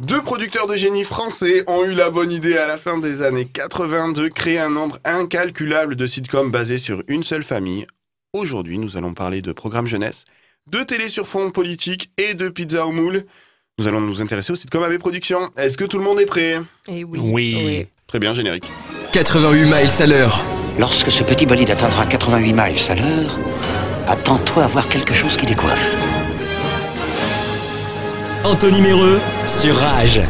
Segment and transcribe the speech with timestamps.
[0.00, 3.44] Deux producteurs de génie français ont eu la bonne idée à la fin des années
[3.44, 7.86] 80 de créer un nombre incalculable de sitcoms basés sur une seule famille.
[8.32, 10.24] Aujourd'hui, nous allons parler de programmes jeunesse,
[10.70, 13.24] de télé sur fond politique et de pizza au moule.
[13.78, 15.50] Nous allons nous intéresser au sitcom AB Productions.
[15.58, 16.58] Est-ce que tout le monde est prêt?
[16.88, 17.20] Et oui.
[17.22, 17.86] Oui.
[18.06, 18.64] Très bien, générique.
[19.12, 20.42] 88 miles à l'heure.
[20.78, 23.38] Lorsque ce petit bolide atteindra 88 miles à l'heure,
[24.08, 26.19] attends-toi à voir quelque chose qui décoiffe.
[28.42, 30.22] Anthony Méreux sur Rage.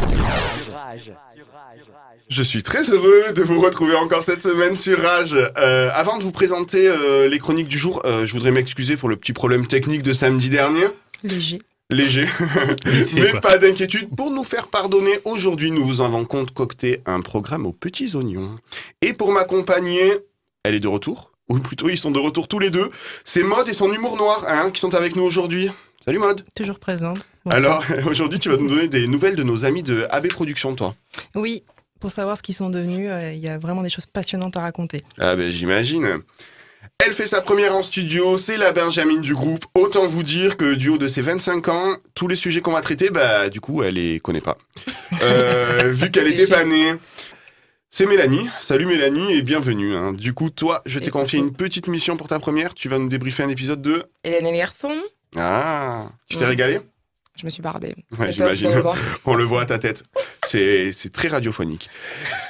[2.27, 5.37] Je suis très heureux de vous retrouver encore cette semaine sur Rage.
[5.57, 9.07] Euh, avant de vous présenter euh, les chroniques du jour, euh, je voudrais m'excuser pour
[9.07, 10.87] le petit problème technique de samedi dernier.
[11.23, 11.61] Léger.
[11.89, 12.27] Léger.
[13.15, 13.39] Mais quoi.
[13.39, 18.13] pas d'inquiétude, pour nous faire pardonner, aujourd'hui nous vous avons concocté un programme aux petits
[18.15, 18.55] oignons.
[19.01, 20.17] Et pour m'accompagner,
[20.63, 22.91] elle est de retour, ou plutôt ils sont de retour tous les deux.
[23.23, 25.71] C'est Maud et son humour noir hein, qui sont avec nous aujourd'hui.
[26.03, 26.43] Salut Maud.
[26.55, 27.19] Toujours présente.
[27.45, 27.83] Bonsoir.
[27.91, 30.95] Alors aujourd'hui tu vas nous donner des nouvelles de nos amis de AB Productions toi.
[31.35, 31.63] Oui,
[31.99, 34.61] pour savoir ce qu'ils sont devenus, euh, il y a vraiment des choses passionnantes à
[34.61, 35.03] raconter.
[35.19, 36.21] Ah ben j'imagine.
[37.03, 39.65] Elle fait sa première en studio, c'est la Benjamine du groupe.
[39.75, 42.81] Autant vous dire que du haut de ses 25 ans, tous les sujets qu'on va
[42.81, 44.57] traiter, bah du coup elle les connaît pas.
[45.23, 46.93] Euh, vu qu'elle était pas née.
[47.91, 48.49] C'est Mélanie.
[48.59, 49.93] Salut Mélanie et bienvenue.
[49.95, 50.13] hein.
[50.13, 52.73] Du coup, toi, je t'ai confié une petite mission pour ta première.
[52.73, 54.03] Tu vas nous débriefer un épisode 2.
[54.23, 54.95] Hélène et les garçons,
[55.37, 56.79] Ah, tu t'es régalé?
[57.37, 57.95] Je me suis bardée.
[58.19, 58.69] Ouais, j'imagine.
[59.25, 60.03] On le voit à ta tête.
[60.45, 61.89] C'est c'est très radiophonique.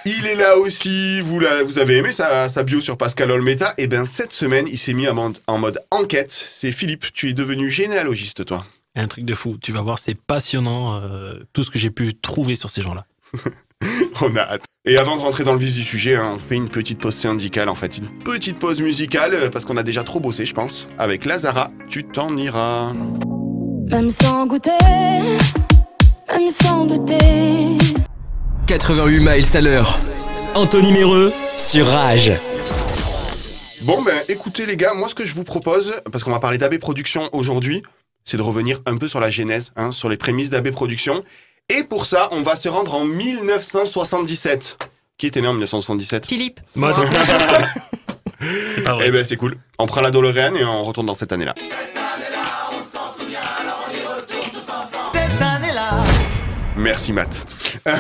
[0.05, 1.21] Il est là aussi.
[1.21, 3.75] Vous, la- vous avez aimé sa, sa bio sur Pascal Olmeta?
[3.77, 6.31] Et bien, cette semaine, il s'est mis en mode, en mode enquête.
[6.31, 7.05] C'est Philippe.
[7.13, 8.65] Tu es devenu généalogiste, toi.
[8.95, 9.57] Un truc de fou.
[9.61, 13.05] Tu vas voir, c'est passionnant euh, tout ce que j'ai pu trouver sur ces gens-là.
[14.23, 14.65] On a hâte.
[14.85, 17.15] Et avant de rentrer dans le vif du sujet, hein, on fait une petite pause
[17.15, 17.97] syndicale, en fait.
[17.97, 20.87] Une petite pause musicale, euh, parce qu'on a déjà trop bossé, je pense.
[20.97, 22.93] Avec Lazara, tu t'en iras.
[23.89, 24.71] Même sans goûter,
[26.29, 27.17] même sans douter.
[28.67, 29.99] 88 miles à l'heure.
[30.53, 32.31] Anthony Méreux sur Rage.
[33.83, 36.59] Bon, ben écoutez les gars, moi ce que je vous propose, parce qu'on va parler
[36.59, 37.81] d'AB Productions aujourd'hui,
[38.25, 41.23] c'est de revenir un peu sur la genèse, hein, sur les prémices d'AB Productions.
[41.69, 44.77] Et pour ça, on va se rendre en 1977.
[45.17, 46.59] Qui était né en 1977 Philippe.
[46.75, 46.93] Moi,
[48.75, 49.05] c'est pas vrai.
[49.07, 49.55] Eh ben c'est cool.
[49.77, 51.53] On prend la DeLorean et on retourne dans cette année-là.
[56.75, 57.45] Merci Matt.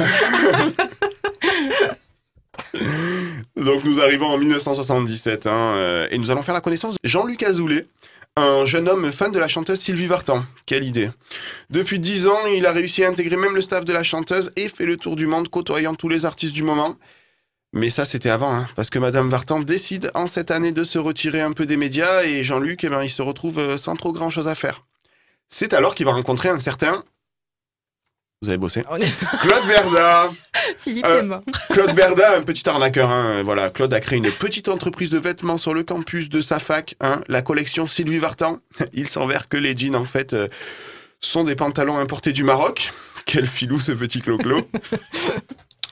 [3.55, 7.43] Donc nous arrivons en 1977 hein, euh, et nous allons faire la connaissance de Jean-Luc
[7.43, 7.85] Azoulay,
[8.41, 10.43] un jeune homme fan de la chanteuse Sylvie Vartan.
[10.65, 11.09] Quelle idée.
[11.69, 14.69] Depuis 10 ans, il a réussi à intégrer même le staff de la chanteuse et
[14.69, 16.97] fait le tour du monde côtoyant tous les artistes du moment.
[17.73, 20.99] Mais ça, c'était avant, hein, parce que Madame Vartan décide en cette année de se
[20.99, 24.11] retirer un peu des médias et Jean-Luc, eh ben, il se retrouve euh, sans trop
[24.11, 24.83] grand-chose à faire.
[25.47, 27.03] C'est alors qu'il va rencontrer un certain...
[28.43, 28.83] Vous avez bossé est-
[29.41, 30.31] Claude Verda
[30.79, 31.41] Philippe Euh, est mort.
[31.69, 33.11] Claude Verda, un petit arnaqueur.
[33.11, 33.43] hein.
[33.43, 36.95] Voilà, Claude a créé une petite entreprise de vêtements sur le campus de sa fac,
[37.01, 38.57] hein, la collection Sylvie Vartan.
[38.93, 40.47] Il s'envers que les jeans, en fait, euh,
[41.19, 42.91] sont des pantalons importés du Maroc.
[43.27, 44.67] Quel filou ce petit clo-clo.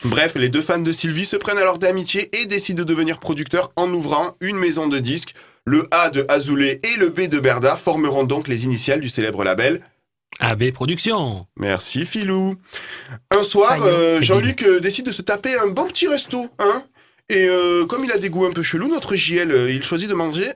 [0.04, 3.72] Bref, les deux fans de Sylvie se prennent alors d'amitié et décident de devenir producteurs
[3.76, 5.36] en ouvrant une maison de disques.
[5.66, 9.44] Le A de Azoulay et le B de Berda formeront donc les initiales du célèbre
[9.44, 9.82] label
[10.40, 11.46] AB Productions.
[11.58, 12.56] Merci Philou.
[13.36, 16.84] Un soir, euh, Jean-Luc euh, décide de se taper un bon petit resto, hein.
[17.30, 20.16] Et euh, comme il a des goûts un peu chelous, notre JL, il choisit de
[20.16, 20.48] manger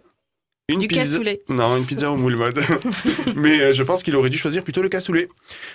[0.69, 1.03] une Du pizza.
[1.03, 1.41] cassoulet.
[1.49, 2.63] Non, une pizza au moule mode.
[3.35, 5.27] mais euh, je pense qu'il aurait dû choisir plutôt le cassoulet.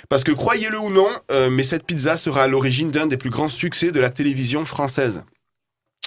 [0.09, 3.30] Parce que croyez-le ou non, euh, mais cette pizza sera à l'origine d'un des plus
[3.30, 5.25] grands succès de la télévision française.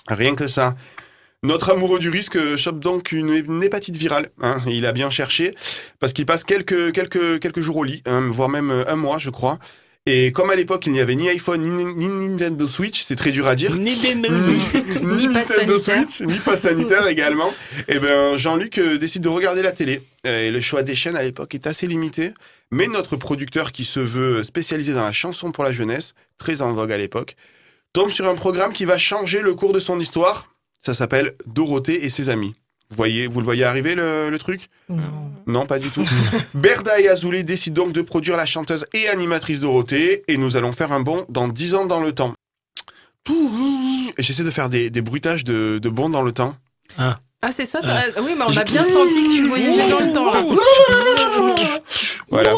[0.08, 0.76] Rien que ça.
[1.44, 4.30] Notre amoureux du risque euh, chope donc une, une hépatite virale.
[4.44, 4.60] hein.
[4.68, 5.56] Il a bien cherché
[6.00, 9.18] parce qu'il passe quelques, quelques, quelques jours au lit, hein, voire même euh, un mois,
[9.18, 9.58] je crois.
[10.06, 13.32] Et comme à l'époque, il n'y avait ni iPhone ni, ni Nintendo Switch, c'est très
[13.32, 13.76] dur à dire.
[13.76, 15.80] Ni ni passe Nintendo.
[15.80, 17.54] Switch, ni pas sanitaire également.
[17.88, 20.02] Et ben Jean-Luc euh, décide de regarder la télé.
[20.24, 22.34] Et le choix des chaînes à l'époque est assez limité.
[22.72, 26.72] Mais notre producteur qui se veut spécialisé dans la chanson pour la jeunesse, très en
[26.74, 27.36] vogue à l'époque,
[27.94, 30.51] tombe sur un programme qui va changer le cours de son histoire.
[30.82, 32.56] Ça s'appelle Dorothée et ses amis.
[32.90, 34.68] Vous, voyez, vous le voyez arriver le, le truc?
[34.90, 35.32] Non.
[35.48, 36.06] non, pas du tout.
[36.54, 40.74] Berda et Azoulay décident donc de produire la chanteuse et animatrice Dorothée, et nous allons
[40.74, 42.34] faire un bond dans 10 ans dans le temps.
[44.18, 46.56] Et J'essaie de faire des, des bruitages de, de bond dans le temps.
[46.98, 47.16] Ah,
[47.52, 48.04] c'est ça Ah.
[48.14, 50.44] t'as- Oui, mais on a bien senti que tu voyageais dans le temps, là.
[52.30, 52.54] Voilà.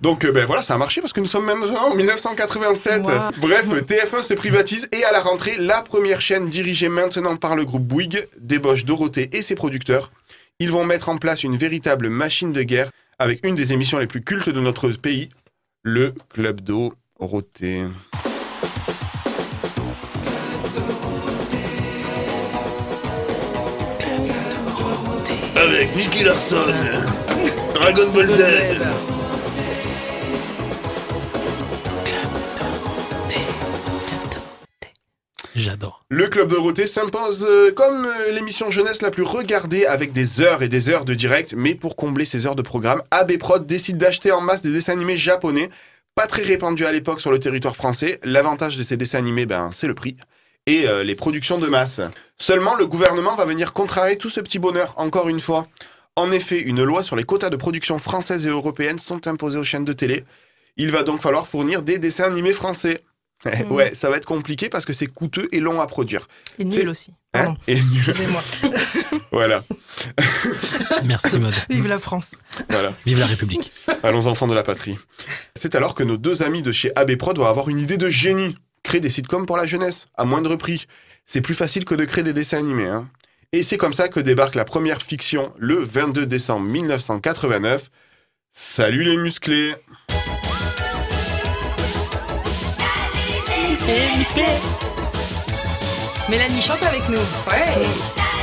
[0.00, 3.02] Donc euh, ben voilà, ça a marché parce que nous sommes maintenant en 1987.
[3.04, 3.10] Wow.
[3.38, 7.64] Bref, TF1 se privatise et à la rentrée, la première chaîne dirigée maintenant par le
[7.64, 10.12] groupe Bouygues débauche Dorothée et ses producteurs.
[10.60, 14.06] Ils vont mettre en place une véritable machine de guerre avec une des émissions les
[14.06, 15.28] plus cultes de notre pays,
[15.82, 16.92] le Club d'eau.
[25.66, 26.72] Avec Nicky Larson,
[27.74, 28.40] Dragon Ball Z.
[35.56, 36.04] J'adore.
[36.08, 40.62] Le Club Dorothée s'impose euh, comme euh, l'émission jeunesse la plus regardée avec des heures
[40.62, 43.98] et des heures de direct, mais pour combler ces heures de programme, AB Prod décide
[43.98, 45.68] d'acheter en masse des dessins animés japonais,
[46.14, 48.20] pas très répandus à l'époque sur le territoire français.
[48.22, 50.16] L'avantage de ces dessins animés, ben, c'est le prix
[50.66, 52.00] et euh, les productions de masse.
[52.38, 55.66] Seulement, le gouvernement va venir contrarier tout ce petit bonheur, encore une fois.
[56.16, 59.64] En effet, une loi sur les quotas de production françaises et européennes sont imposées aux
[59.64, 60.24] chaînes de télé.
[60.76, 63.02] Il va donc falloir fournir des dessins animés français.
[63.44, 63.70] Mhm.
[63.70, 66.26] Ouais, ça va être compliqué parce que c'est coûteux et long à produire.
[66.58, 67.12] Et nul aussi.
[67.34, 67.54] Hein.
[67.68, 67.84] Et nul.
[68.06, 68.42] Excusez-moi.
[69.32, 69.64] Voilà,
[71.04, 71.52] Merci, Maud.
[71.68, 72.32] Vive la France.
[72.70, 72.92] voilà.
[73.04, 73.70] Vive la République.
[74.02, 74.96] Allons enfants de la patrie.
[75.54, 78.08] C'est alors que nos deux amis de chez AB Prod vont avoir une idée de
[78.08, 78.54] génie.
[78.86, 80.86] Créer des sitcoms pour la jeunesse, à moindre prix.
[81.24, 82.86] C'est plus facile que de créer des dessins animés.
[82.86, 83.08] Hein.
[83.50, 87.90] Et c'est comme ça que débarque la première fiction le 22 décembre 1989.
[88.52, 89.74] Salut les musclés
[96.30, 97.16] Mélanie, chante avec nous.
[97.16, 97.82] Ouais.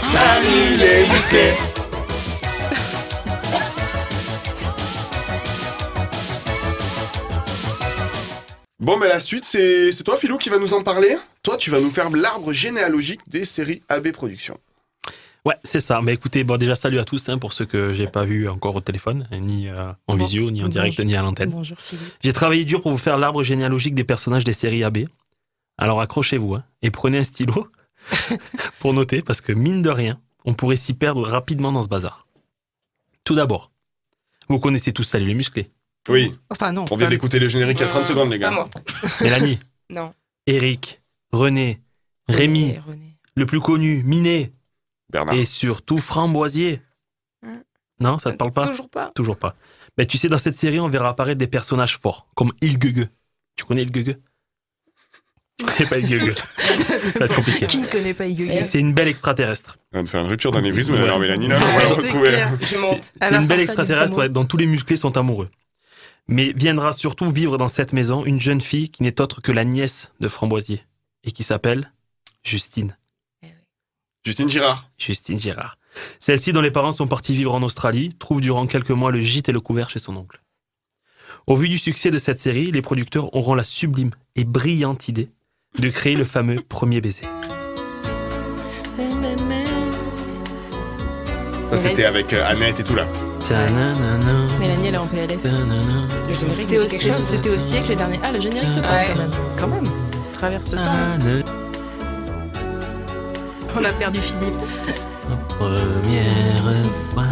[0.02, 1.83] Salut les musclés
[8.84, 11.16] Bon, mais la suite, c'est c'est toi, Philou, qui va nous en parler.
[11.42, 14.60] Toi, tu vas nous faire l'arbre généalogique des séries AB Productions.
[15.46, 16.02] Ouais, c'est ça.
[16.02, 18.76] Mais écoutez, bon, déjà, salut à tous hein, pour ceux que j'ai pas vu encore
[18.76, 20.24] au téléphone, ni euh, en Bon.
[20.26, 21.06] visio, ni en direct, Bonjour.
[21.06, 21.50] ni à l'antenne.
[21.50, 22.14] Bonjour Philippe.
[22.22, 25.00] J'ai travaillé dur pour vous faire l'arbre généalogique des personnages des séries AB.
[25.78, 27.68] Alors accrochez-vous hein, et prenez un stylo
[28.80, 32.28] pour noter, parce que mine de rien, on pourrait s'y perdre rapidement dans ce bazar.
[33.24, 33.72] Tout d'abord,
[34.50, 35.72] vous connaissez tous Salut les musclés.
[36.10, 36.86] Oui, Enfin non.
[36.92, 38.52] on vient d'écouter le générique il y a 30 Euh, secondes, les gars.
[38.52, 38.70] moi.
[39.22, 39.58] Mélanie,
[39.90, 40.14] Non.
[40.48, 41.02] Eric,
[41.32, 41.82] René,
[42.28, 43.18] Rémi, René, René.
[43.36, 44.52] le plus connu, Minet,
[45.10, 45.36] Bernard.
[45.36, 46.82] et surtout Framboisier.
[47.46, 47.62] Hein
[48.02, 49.12] Non, ça te parle pas Toujours pas.
[49.16, 49.56] Toujours pas.
[49.98, 53.08] Mais tu sais, dans cette série, on verra apparaître des personnages forts, comme Ilgugue.
[53.56, 54.18] Tu connais Ilgugue
[55.60, 57.68] Tu connais pas Ilgugue Ça va être compliqué.
[57.68, 59.78] Qui ne connaît pas Iggy C'est- C'est une belle extraterrestre.
[59.94, 61.00] On vient de faire une rupture d'anévrisme, Ouais.
[61.02, 62.44] alors Mélanie, là, on va c'est retrouver.
[62.60, 63.14] Je C'est monte.
[63.22, 65.50] Une belle extraterrestre ouais, dont tous les musclés sont amoureux.
[66.28, 69.66] Mais viendra surtout vivre dans cette maison une jeune fille qui n'est autre que la
[69.66, 70.84] nièce de Framboisier
[71.24, 71.92] et qui s'appelle
[72.44, 72.98] Justine.
[74.26, 74.90] Justine Girard.
[74.98, 75.78] Justine Girard.
[76.20, 79.50] Celle-ci, dont les parents sont partis vivre en Australie, trouve durant quelques mois le gîte
[79.50, 80.42] et le couvert chez son oncle.
[81.46, 85.30] Au vu du succès de cette série, les producteurs auront la sublime et brillante idée
[85.78, 87.24] de créer le fameux premier baiser.
[91.70, 93.08] Ça, c'était avec euh, Annette et tout là.
[93.50, 95.38] Mélanie, elle est en PLS.
[95.44, 97.26] Le générique C'était chose.
[97.26, 98.20] c'était au siècle dernier.
[98.24, 99.08] Ah, le générique total, Ouais.
[99.14, 99.30] quand même.
[99.60, 99.84] Quand même.
[100.34, 101.44] Traverse le temps.
[103.76, 104.54] On a perdu Philippe.
[105.50, 106.32] Première
[107.12, 107.24] fois.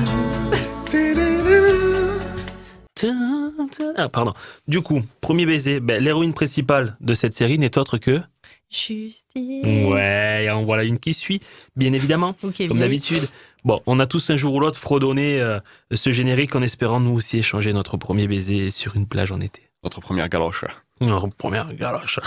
[3.97, 4.33] Ah, pardon.
[4.67, 8.21] Du coup, premier baiser, ben, l'héroïne principale de cette série n'est autre que.
[8.69, 9.87] Justine.
[9.91, 11.41] Ouais, et en voilà une qui suit,
[11.75, 13.23] bien évidemment, comme d'habitude.
[13.63, 15.59] Bon, on a tous un jour ou l'autre fredonné euh,
[15.93, 19.69] ce générique en espérant nous aussi échanger notre premier baiser sur une plage en été.
[19.83, 20.65] Notre première galoche.
[20.99, 22.19] Notre première galoche.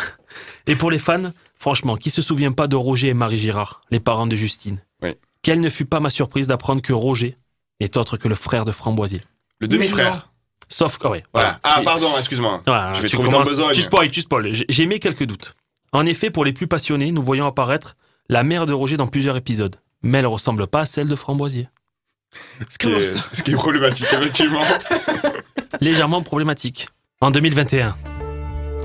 [0.66, 4.00] Et pour les fans, franchement, qui se souvient pas de Roger et Marie Girard, les
[4.00, 4.81] parents de Justine?
[5.03, 5.10] Oui.
[5.43, 7.36] Quelle ne fut pas ma surprise d'apprendre que Roger
[7.81, 9.20] n'est autre que le frère de Framboisier.
[9.60, 10.29] Le demi-frère.
[10.69, 11.60] Sauf que, ouais, Voilà.
[11.62, 11.79] voilà.
[11.79, 12.62] Ah, pardon, excuse-moi.
[12.67, 13.74] Voilà, Je vais tu besogne.
[13.74, 14.53] Spoil, tu spoil.
[14.69, 15.55] J'ai mis quelques doutes.
[15.93, 17.96] En effet, pour les plus passionnés, nous voyons apparaître
[18.29, 19.76] la mère de Roger dans plusieurs épisodes.
[20.05, 21.69] Mais elle ressemble pas à celle de Framboisier.
[22.69, 24.61] Ce qui, est, ce qui est problématique, effectivement.
[25.81, 26.89] Légèrement problématique.
[27.20, 27.96] En 2021,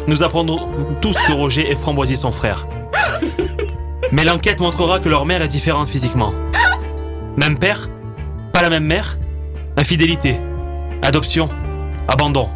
[0.07, 2.65] nous apprendrons tous que Roger et Framboisier sont frères.
[4.11, 6.33] Mais l'enquête montrera que leur mère est différente physiquement.
[7.35, 7.89] Même père,
[8.53, 9.17] pas la même mère,
[9.77, 10.39] infidélité,
[11.03, 11.49] adoption,
[12.07, 12.47] abandon,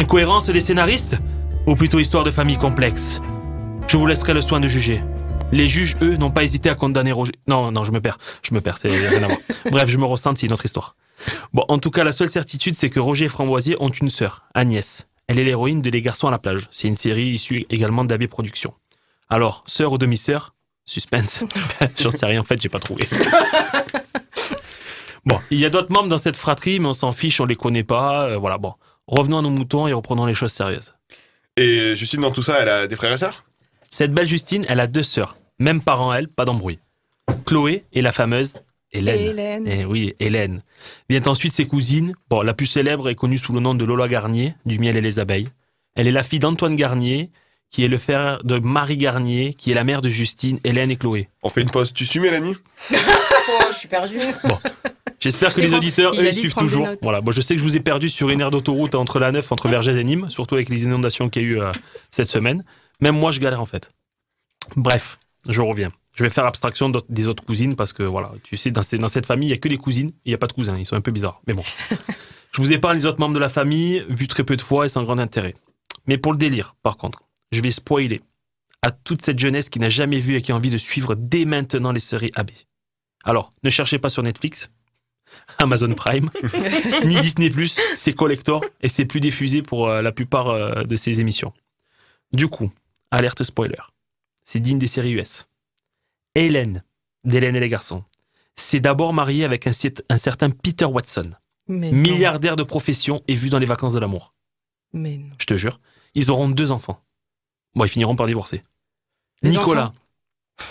[0.00, 1.16] incohérence des scénaristes,
[1.66, 3.20] ou plutôt histoire de famille complexe.
[3.88, 5.02] Je vous laisserai le soin de juger.
[5.52, 7.32] Les juges, eux, n'ont pas hésité à condamner Roger.
[7.48, 8.18] Non, non, je me perds.
[8.42, 9.38] Je me perds, c'est rien à voir.
[9.70, 10.96] Bref, je me ressens, c'est une autre histoire.
[11.52, 14.42] Bon, en tout cas, la seule certitude, c'est que Roger et Framboisier ont une sœur,
[14.54, 15.06] Agnès.
[15.28, 16.68] Elle est l'héroïne de Les Garçons à la plage.
[16.72, 18.74] C'est une série issue également d'AB Productions.
[19.28, 20.54] Alors, sœur ou demi-sœur?
[20.84, 21.44] Suspense.
[22.00, 23.08] J'en sais rien, en fait, j'ai pas trouvé.
[25.24, 27.56] bon, il y a d'autres membres dans cette fratrie, mais on s'en fiche, on les
[27.56, 28.28] connaît pas.
[28.28, 28.74] euh, voilà, bon.
[29.06, 30.94] Revenons à nos moutons et reprenons les choses sérieuses.
[31.56, 33.44] Et Justine, dans tout ça, elle a des frères et sœurs?
[33.96, 35.38] Cette belle Justine, elle a deux sœurs.
[35.58, 36.80] Même parents, elle, pas d'embrouille.
[37.46, 38.52] Chloé et la fameuse
[38.92, 39.30] Hélène.
[39.30, 39.64] Hélène.
[39.66, 40.60] Eh oui, Hélène.
[41.08, 42.12] Vient ensuite ses cousines.
[42.28, 45.00] Bon, la plus célèbre est connue sous le nom de Lola Garnier, du miel et
[45.00, 45.48] les abeilles.
[45.94, 47.30] Elle est la fille d'Antoine Garnier,
[47.70, 50.96] qui est le frère de Marie Garnier, qui est la mère de Justine, Hélène et
[50.96, 51.30] Chloé.
[51.42, 51.94] On fait une pause.
[51.94, 52.56] Tu suis Mélanie
[52.92, 54.20] Oh, je suis perdue.
[55.20, 56.86] J'espère que les bon, auditeurs, eux, ils suivent toujours.
[57.00, 57.22] Voilà.
[57.22, 59.50] Bon, je sais que je vous ai perdu sur une aire d'autoroute entre la Neuf,
[59.52, 61.70] entre Vergès et Nîmes, surtout avec les inondations qu'il y a eu euh,
[62.10, 62.62] cette semaine.
[63.00, 63.90] Même moi, je galère en fait.
[64.74, 65.92] Bref, je reviens.
[66.14, 69.48] Je vais faire abstraction des autres cousines parce que voilà, tu sais, dans, cette famille,
[69.48, 71.02] il n'y a que des cousines, il n'y a pas de cousins, ils sont un
[71.02, 71.42] peu bizarres.
[71.46, 71.62] Mais bon.
[72.52, 74.88] je vous épargne les autres membres de la famille, vu très peu de fois et
[74.88, 75.54] sans grand intérêt.
[76.06, 78.22] Mais pour le délire, par contre, je vais spoiler
[78.80, 81.44] à toute cette jeunesse qui n'a jamais vu et qui a envie de suivre dès
[81.44, 82.50] maintenant les séries AB.
[83.24, 84.70] Alors, ne cherchez pas sur Netflix,
[85.58, 86.30] Amazon Prime,
[87.04, 87.50] ni Disney+,
[87.94, 91.52] c'est collector et c'est plus diffusé pour euh, la plupart euh, de ces émissions.
[92.32, 92.70] Du coup,
[93.10, 93.80] alerte spoiler,
[94.44, 95.48] c'est digne des séries US.
[96.34, 96.82] Hélène,
[97.24, 98.04] d'Hélène et les garçons,
[98.56, 101.30] s'est d'abord mariée avec un, cer- un certain Peter Watson,
[101.68, 101.98] Mais non.
[101.98, 104.34] milliardaire de profession et vu dans les vacances de l'amour.
[104.92, 105.30] Mais non.
[105.38, 105.80] Je te jure,
[106.14, 107.02] ils auront deux enfants.
[107.74, 108.62] Bon, ils finiront par divorcer.
[109.42, 109.92] Les Nicolas,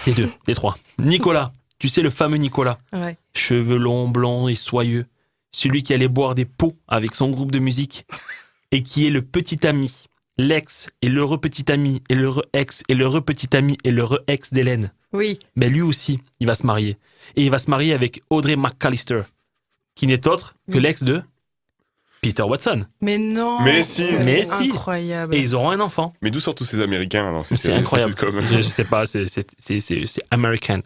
[0.07, 0.75] les deux, les trois.
[0.99, 3.17] Nicolas, tu sais le fameux Nicolas, Ouais.
[3.35, 5.05] cheveux longs, blonds et soyeux,
[5.51, 8.05] celui qui allait boire des pots avec son groupe de musique
[8.71, 10.05] et qui est le petit ami,
[10.37, 14.51] l'ex et l'heureux petit ami et l'heureux ex et l'heureux petit ami et l'heureux ex
[14.53, 14.91] d'Hélène.
[15.13, 15.39] Oui.
[15.55, 16.97] Ben lui aussi, il va se marier.
[17.35, 19.21] Et il va se marier avec Audrey McAllister,
[19.95, 20.81] qui n'est autre que Oui.
[20.81, 21.21] l'ex de
[22.21, 22.85] Peter Watson.
[23.01, 23.61] Mais non.
[23.61, 24.03] Mais si.
[24.23, 24.69] Mais C'est si.
[24.71, 25.35] Incroyable.
[25.35, 26.13] Et ils auront un enfant.
[26.21, 28.13] Mais d'où sortent tous ces Américains là, dans ces C'est incroyable.
[28.19, 30.81] Je, je sais pas, c'est- c'est c'est- c'est- c'est American.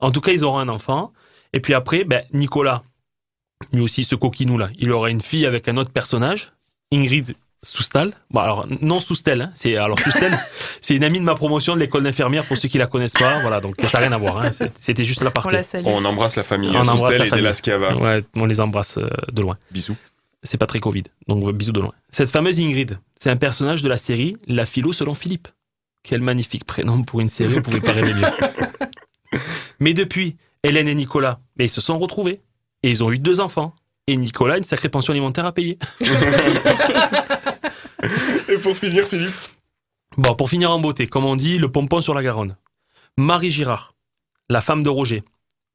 [0.00, 1.12] En tout cas, ils auront un enfant.
[1.52, 2.82] Et puis après, ben, Nicolas,
[3.72, 6.52] lui aussi, ce coquinou là, il aura une fille avec un autre personnage,
[6.92, 7.34] Ingrid
[7.70, 8.12] Soustal.
[8.30, 10.36] Bon, alors, non Soustel, hein, c'est alors Soustel,
[10.80, 13.40] c'est une amie de ma promotion de l'école d'infirmière pour ceux qui la connaissent pas.
[13.40, 14.38] Voilà, donc ça n'a rien à voir.
[14.38, 15.62] hein, C'était juste la On partie.
[15.64, 15.84] salue.
[15.86, 16.70] On embrasse la famille.
[16.70, 17.52] On On embrasse la et famille.
[17.62, 17.96] Cava.
[17.96, 19.56] Ouais, on les embrasse euh, de loin.
[19.70, 19.96] Bisous.
[20.42, 21.92] C'est pas très Covid, donc bisous de loin.
[22.10, 25.48] Cette fameuse Ingrid, c'est un personnage de la série La Philo selon Philippe.
[26.04, 28.22] Quel magnifique prénom pour une série, on pouvait pas rêver mieux.
[29.80, 32.40] Mais depuis, Hélène et Nicolas, ils se sont retrouvés.
[32.84, 33.74] Et ils ont eu deux enfants.
[34.06, 35.78] Et Nicolas a une sacrée pension alimentaire à payer.
[38.52, 39.34] Et pour finir, Philippe.
[40.16, 42.56] Bon, pour finir en beauté, comme on dit, le pompon sur la Garonne.
[43.16, 43.94] Marie Girard,
[44.48, 45.24] la femme de Roger,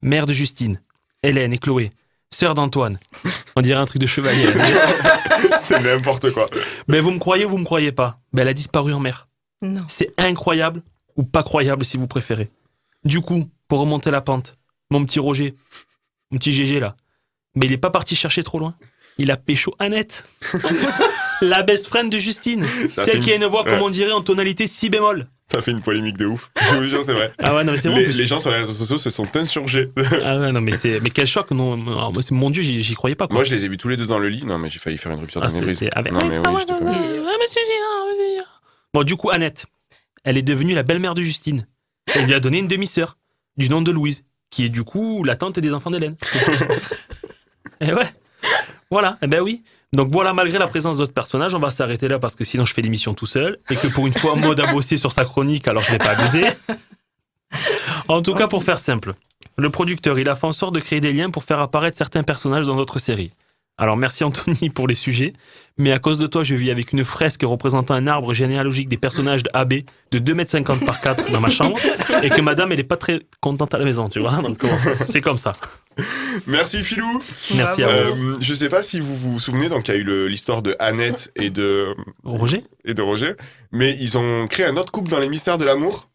[0.01, 0.81] mère de Justine,
[1.23, 1.91] Hélène et Chloé,
[2.31, 2.99] sœur d'Antoine.
[3.55, 4.47] On dirait un truc de chevalier.
[5.59, 6.47] C'est n'importe quoi.
[6.87, 9.27] Mais vous me croyez ou vous me croyez pas Ben, Elle a disparu en mer.
[9.61, 9.83] Non.
[9.87, 10.81] C'est incroyable
[11.17, 12.49] ou pas croyable si vous préférez.
[13.03, 14.57] Du coup, pour remonter la pente,
[14.89, 15.55] mon petit Roger,
[16.31, 16.95] mon petit GG là,
[17.55, 18.75] mais il est pas parti chercher trop loin.
[19.17, 20.23] Il a pécho Annette,
[21.41, 23.79] la best friend de Justine, Ça celle qui a une voix, comme ouais.
[23.81, 25.27] on dirait, en tonalité si bémol.
[25.51, 26.49] Ça fait une polémique de ouf.
[26.71, 27.33] Je vous jure, c'est vrai.
[27.39, 27.95] Ah ouais, non, mais c'est bon.
[27.95, 29.89] en Les, gens sur les réseaux sociaux se sont insurgés.
[30.23, 33.15] Ah ouais, non, mais c'est, mais quel choc, non, moi, c'est- mon Dieu, j'y, croyais
[33.15, 33.27] pas.
[33.27, 33.35] Quoi.
[33.35, 34.43] Moi, je les ai vus tous les deux dans le lit.
[34.45, 35.79] Non, mais j'ai failli faire une rupture Ah, d'anévrisme.
[35.85, 37.61] c'était avec- Non, mais Ah, oui, j'étais pas monsieur.
[38.93, 39.65] Bon, du coup, Annette,
[40.23, 41.65] elle est devenue la belle-mère de Justine.
[42.15, 43.17] Elle lui a donné une demi-sœur,
[43.57, 46.15] du nom de Louise, qui est du coup la tante des enfants d'Hélène.
[47.81, 48.13] Et ouais,
[48.91, 49.63] voilà, eh ben oui.
[49.93, 52.73] Donc voilà, malgré la présence d'autres personnages, on va s'arrêter là parce que sinon je
[52.73, 55.67] fais l'émission tout seul et que pour une fois, Maud a bossé sur sa chronique,
[55.67, 56.43] alors je n'ai pas abusé.
[58.07, 59.13] En tout cas, pour faire simple,
[59.57, 62.23] le producteur, il a fait en sorte de créer des liens pour faire apparaître certains
[62.23, 63.31] personnages dans notre série.
[63.77, 65.33] Alors merci Anthony pour les sujets,
[65.77, 68.97] mais à cause de toi, je vis avec une fresque représentant un arbre généalogique des
[68.97, 69.73] personnages de AB
[70.11, 71.77] de 2,50 m par 4 dans ma chambre
[72.21, 74.37] et que madame, elle est pas très contente à la maison, tu vois.
[74.41, 74.61] Donc
[75.07, 75.55] c'est comme ça.
[76.47, 77.21] Merci, Philou.
[77.55, 78.15] Merci à Bravo.
[78.15, 78.29] vous.
[78.31, 80.75] Euh, je sais pas si vous vous souvenez, donc il y a eu l'histoire de
[80.79, 83.33] Annette et de, Roger et de Roger,
[83.71, 86.09] mais ils ont créé un autre couple dans les mystères de l'amour.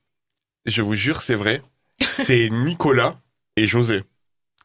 [0.65, 1.63] Je vous jure, c'est vrai.
[2.11, 3.17] C'est Nicolas
[3.57, 4.03] et José.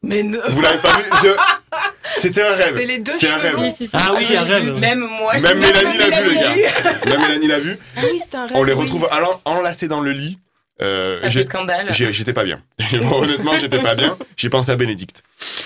[0.04, 0.40] Mais non.
[0.50, 2.75] Vous l'avez pas vu Je- C'était un rêve.
[2.75, 3.56] C'est les deux C'est un rêve.
[3.94, 4.74] Ah oui, un rêve.
[4.80, 5.38] Même moi.
[5.38, 6.62] je Même Mélanie l'a vu, le Mélanie.
[6.62, 6.94] gars.
[7.06, 7.78] Même Mélanie l'a vu.
[7.98, 8.58] Ah oui, c'est un rêve.
[8.58, 10.40] On les retrouve en- enlacés dans le lit.
[10.82, 11.94] Euh, Ça fait scandale.
[11.94, 12.62] J'étais pas bien.
[13.01, 14.18] Bon, honnêtement, j'étais pas bien.
[14.38, 15.24] J'ai pensé à Bénédicte.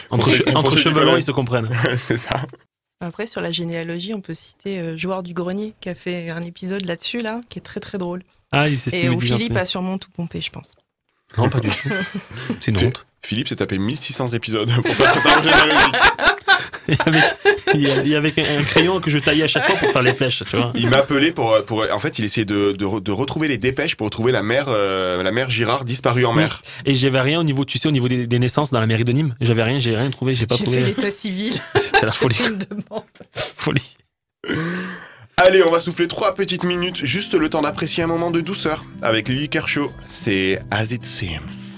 [0.09, 1.21] Entre, che- entre connaissent.
[1.23, 1.69] ils se comprennent.
[1.97, 2.41] c'est ça.
[3.01, 6.43] Après, sur la généalogie, on peut citer euh, Joueur du Grenier qui a fait un
[6.43, 8.23] épisode là-dessus, là, qui est très très drôle.
[8.51, 9.19] Ah, ce Et où.
[9.19, 10.75] Philippe a sûrement tout pompé, je pense.
[11.37, 11.89] Non, pas du tout.
[12.61, 13.05] C'est une honte.
[13.21, 15.95] Philippe s'est tapé 1600 épisodes pour faire cet généalogique.
[16.87, 17.23] Il y avait,
[17.73, 19.75] il y a- il y avait un un crayon que je taillais à chaque fois
[19.75, 20.71] pour faire les flèches, tu vois.
[20.75, 21.85] Il m'appelait pour, pour.
[21.91, 24.65] En fait, il essayait de, de, re- de retrouver les dépêches pour trouver la mère,
[24.69, 26.61] euh, la mère Girard disparue en mer.
[26.85, 29.03] Et j'avais rien au niveau, tu sais, au niveau des, des naissances dans la mairie
[29.05, 29.35] de Nîmes.
[29.41, 30.83] J'avais rien, j'ai rien trouvé, j'ai pas J'ai fait trouvé.
[30.83, 31.53] l'état civil.
[31.75, 32.35] C'était la folie.
[32.35, 33.03] fait une demande.
[33.57, 33.97] folie.
[35.37, 38.85] Allez, on va souffler trois petites minutes, juste le temps d'apprécier un moment de douceur
[39.01, 39.91] avec Lily Kershaw.
[40.05, 41.74] C'est As It Seems.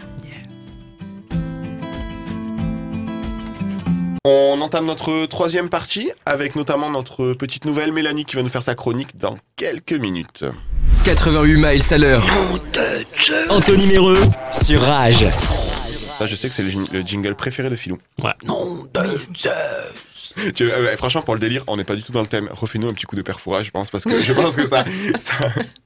[4.30, 8.62] On entame notre troisième partie avec notamment notre petite nouvelle Mélanie qui va nous faire
[8.62, 10.44] sa chronique dans quelques minutes.
[11.06, 12.26] 88 miles à l'heure.
[13.50, 14.20] Anthony Méreux
[14.52, 15.26] sur Rage.
[16.20, 18.00] Ça, je sais que c'est le, jing- le jingle préféré de Philou.
[18.22, 18.34] Ouais.
[20.56, 22.50] Tu- euh, franchement, pour le délire, on n'est pas du tout dans le thème.
[22.52, 24.84] Refais-nous un petit coup de perfourage, je pense, parce que je pense que ça.
[25.22, 25.36] ça-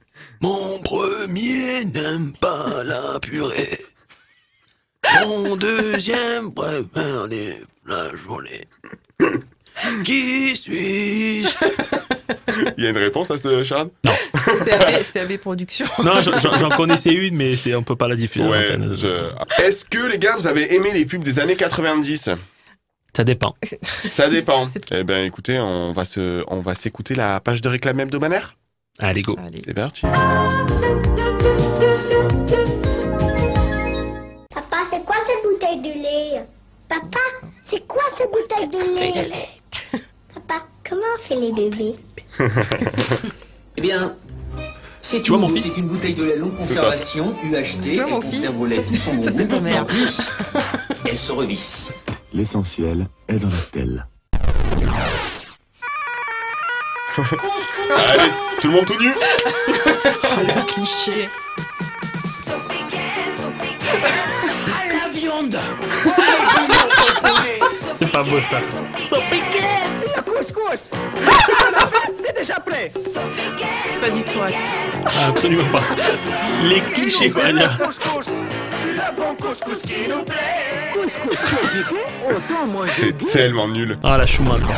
[0.40, 3.78] Mon premier n'aime pas la purée.
[5.26, 8.66] Mon deuxième préfère les flageolets.
[10.04, 11.48] Qui suis-je?
[12.76, 13.88] Il y a une réponse à cette charade
[14.64, 15.86] C'est AB, c'est AB Productions.
[16.04, 18.46] Non, j'en- connaissais une, mais c'est on peut pas la diffuser.
[18.46, 18.66] Ouais.
[18.94, 19.32] je-
[19.64, 22.30] Est-ce que les gars, vous avez aimé les pubs des années 90
[23.16, 23.54] Ça dépend.
[24.08, 24.68] Ça dépend.
[24.92, 28.54] Eh ben, écoutez, on va se, on va s'écouter la page de réclame hebdomadaire?
[28.98, 29.36] Allez, go.
[29.44, 29.62] Allez.
[29.64, 30.02] C'est parti.
[43.76, 44.14] Eh bien,
[45.02, 47.80] c'est Tu vois, une- mon fils c'est une bouteille de lait longue conservation UHT.
[47.82, 48.44] Tu vois, mon fils
[49.22, 49.86] Ça, c'est- ta mère.
[51.08, 51.90] Elle se revisse.
[52.34, 54.06] L'essentiel est dans la stèle.
[57.16, 59.10] Allez, tout le monde tout nu
[59.96, 61.28] Oh, le cliché.
[68.02, 68.58] C'est pas beau ça.
[73.90, 74.58] C'est pas du tout raciste.
[75.06, 75.82] Ah, absolument pas.
[76.64, 77.52] Les clichés, quoi.
[77.52, 77.68] là.
[82.86, 83.96] C'est tellement nul.
[84.02, 84.74] Ah, la chouma, quoi.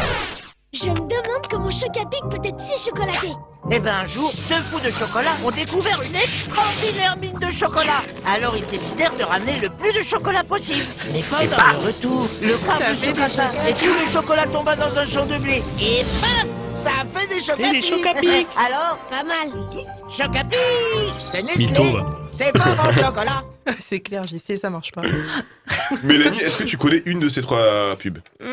[0.75, 3.29] Je me demande comment Chocapic peut être si chocolaté.
[3.71, 8.03] Eh ben un jour, deux fous de chocolat ont découvert une extraordinaire mine de chocolat.
[8.27, 10.85] Alors ils décidèrent de ramener le plus de chocolat possible.
[11.13, 13.69] Mais pendant le retour, le crabe fait se chocolats.
[13.69, 15.63] et tout le chocolat tomba dans un champ de blé.
[15.81, 16.49] Et bam
[16.83, 18.49] Ça a fait des chocapics des chocapics.
[18.59, 19.49] Alors, Pas mal.
[20.11, 21.73] chocapic C'est Nestlé.
[22.37, 23.43] C'est pas bon chocolat
[23.79, 25.03] C'est clair, j'ai essayé, ça marche pas.
[26.03, 28.19] Mélanie, est-ce que tu connais une de ces trois pubs?
[28.41, 28.47] Mmh,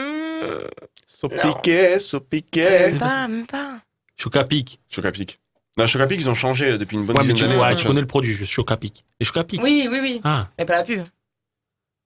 [1.07, 2.89] Sopiquet, Sopiquet.
[2.91, 3.79] même pas, même pas.
[4.17, 4.79] Chocapic.
[4.89, 5.39] Chocapic.
[5.77, 7.69] Non, Chocapic, ils ont changé depuis une bonne Ouais, mais dizaine tu, d'années.
[7.69, 9.05] ouais, tu connais le produit, juste Chocapic.
[9.19, 10.21] Et Chocapic Oui, oui, oui.
[10.23, 11.03] Ah, Mais pas la pub.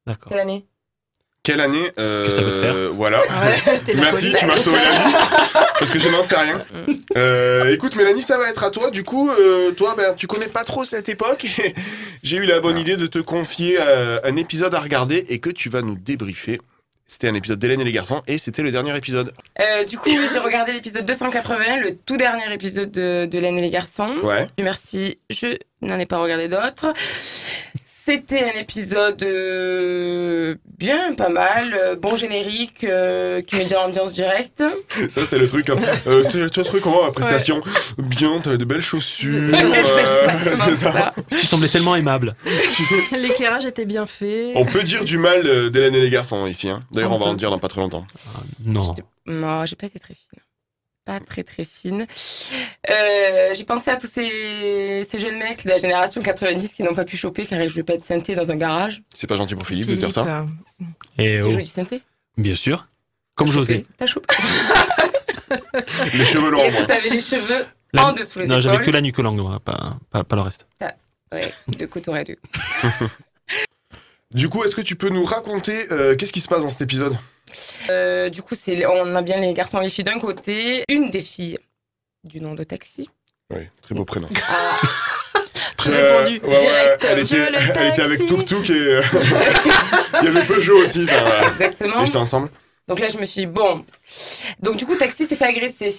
[0.06, 0.30] d'accord.
[0.32, 0.66] Quelle année?
[1.44, 3.20] Quelle année euh, Que ça veut te faire Voilà.
[3.22, 5.14] Ouais, la Merci, tu m'as sauvé la vie.
[5.78, 6.64] Parce que je n'en sais rien.
[7.18, 8.92] Euh, écoute, Mélanie, ça va être à toi.
[8.92, 11.46] Du coup, euh, toi, ben, tu connais pas trop cette époque.
[12.24, 15.50] J'ai eu la bonne idée de te confier euh, un épisode à regarder et que
[15.50, 16.60] tu vas nous débriefer.
[17.08, 19.32] C'était un épisode d'Hélène et les garçons et c'était le dernier épisode.
[19.60, 23.62] Euh, Du coup, j'ai regardé l'épisode 280, le tout dernier épisode de, de Laine et
[23.62, 24.16] les garçons.
[24.24, 24.48] Ouais.
[24.60, 26.94] Merci, je n'en ai pas regardé d'autres.
[28.06, 34.14] C'était un épisode euh, bien, pas mal, euh, bon générique, euh, qui met dans l'ambiance
[34.14, 34.62] directe.
[35.10, 35.72] Ça, c'était le truc.
[35.72, 35.78] Hein.
[36.06, 37.62] Euh, tu, tu as trouvé comment la prestation
[37.98, 39.52] Bien, t'avais de belles chaussures.
[39.56, 40.28] euh,
[40.68, 40.92] c'est ça.
[40.92, 41.14] ça.
[41.32, 42.36] Tu semblais tellement aimable.
[43.12, 44.52] L'éclairage était bien fait.
[44.54, 46.70] On peut dire du mal d'Hélène et les garçons ici.
[46.70, 46.84] Hein.
[46.92, 48.06] D'ailleurs, on va en dire dans pas très longtemps.
[48.64, 48.84] Non.
[48.84, 50.45] J'étais- Non, j'ai pas été très fine.
[51.06, 52.08] Pas très très fine.
[52.90, 56.96] Euh, j'ai pensé à tous ces, ces jeunes mecs de la génération 90 qui n'ont
[56.96, 59.04] pas pu choper car ils jouaient pas de synthé dans un garage.
[59.14, 60.26] C'est pas gentil pour Philippe, de dire ça.
[60.82, 60.84] euh,
[61.20, 62.02] Et Tu oh, jouais du synthé
[62.38, 62.88] bien sûr.
[63.36, 63.86] Comme José.
[63.98, 64.34] T'as chopé.
[66.14, 69.18] Les cheveux longs, t'avais les cheveux La- en dessous les Non, j'avais que la nuque
[69.20, 70.68] longue, moi, pas, pas, pas le reste.
[71.32, 72.38] Ouais, de coup t'aurais dû.
[74.32, 76.82] Du coup, est-ce que tu peux nous raconter euh, qu'est-ce qui se passe dans cet
[76.82, 77.16] épisode?
[77.90, 80.84] Euh, du coup, c'est, on a bien les garçons et les filles d'un côté.
[80.90, 81.58] Une des filles
[82.24, 83.10] du nom de Taxi.
[83.54, 84.28] Oui, très beau prénom.
[84.50, 84.78] Ah,
[85.84, 86.40] J'ai Euh, répondu.
[86.44, 87.06] ouais, ouais, Direct.
[87.08, 88.36] elle, était, le elle était avec taxi.
[88.36, 89.04] Tuk Tuk et euh,
[90.22, 91.02] il y avait Peugeot aussi.
[91.52, 92.02] exactement.
[92.04, 92.50] Ils étaient ensemble.
[92.88, 93.86] Donc là, je me suis dit, bon.
[94.62, 95.94] Donc du coup, Taxi s'est fait agresser.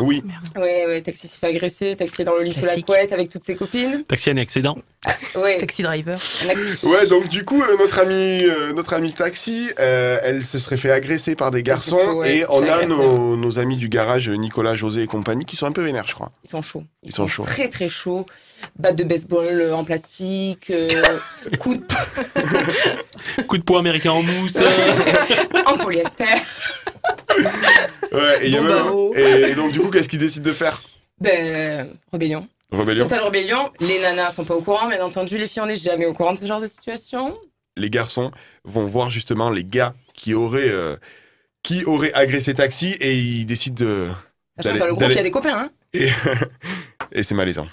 [0.00, 0.22] Oui.
[0.56, 1.94] Ouais, ouais, Taxi s'est fait agresser.
[1.96, 4.04] Taxi est dans le lit sous la couette avec toutes ses copines.
[4.04, 4.78] Taxi un accident.
[5.34, 5.58] Ouais.
[5.58, 6.18] Taxi driver.
[6.84, 10.90] Ouais, donc du coup, euh, notre euh, notre ami Taxi, euh, elle se serait fait
[10.90, 14.74] agresser par des garçons coup, ouais, et on a nos, nos amis du garage, Nicolas,
[14.74, 16.32] José et compagnie, qui sont un peu vénères, je crois.
[16.44, 16.84] Ils sont chauds.
[17.02, 17.44] Ils sont chauds.
[17.44, 18.24] Très très chauds.
[18.78, 20.70] Batte de baseball euh, en plastique.
[20.70, 20.88] euh,
[21.58, 21.82] coup de
[23.46, 24.58] Coup de poing américain en mousse.
[25.66, 26.24] en polyester.
[28.12, 30.44] Ouais, et, il y a Bon, même- et, et donc du coup, qu'est-ce qu'ils décident
[30.46, 30.80] de faire?
[31.20, 32.46] Ben, rébellion.
[32.72, 33.04] Rébellion.
[33.04, 33.70] Totale rébellion.
[33.80, 35.38] Les nanas sont pas au courant, bien entendu.
[35.38, 37.36] Les filles, on n'est jamais au courant de ce genre de situation.
[37.76, 38.30] Les garçons
[38.64, 40.96] vont voir justement les gars qui auraient, euh,
[41.62, 44.08] qui auraient agressé Taxi et ils décident de...
[44.56, 45.70] Sachant D'aller- que dans le groupe, il y a des copains, hein.
[45.94, 46.10] Et,
[47.12, 47.66] et c'est malaisant.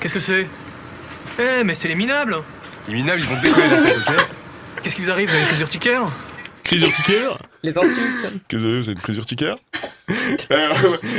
[0.00, 0.46] Qu'est-ce que c'est?
[1.38, 2.36] Eh, mais c'est les minables
[2.88, 4.14] Les minables, ils vont décoller la tête, ok?
[4.82, 5.28] Qu'est-ce qui vous arrive?
[5.28, 6.02] Vous avez une crise urticaire
[6.64, 8.32] Crise urticaire Les insultes.
[8.48, 9.56] Que vous c'est une crise urticaire
[10.50, 10.68] Euh,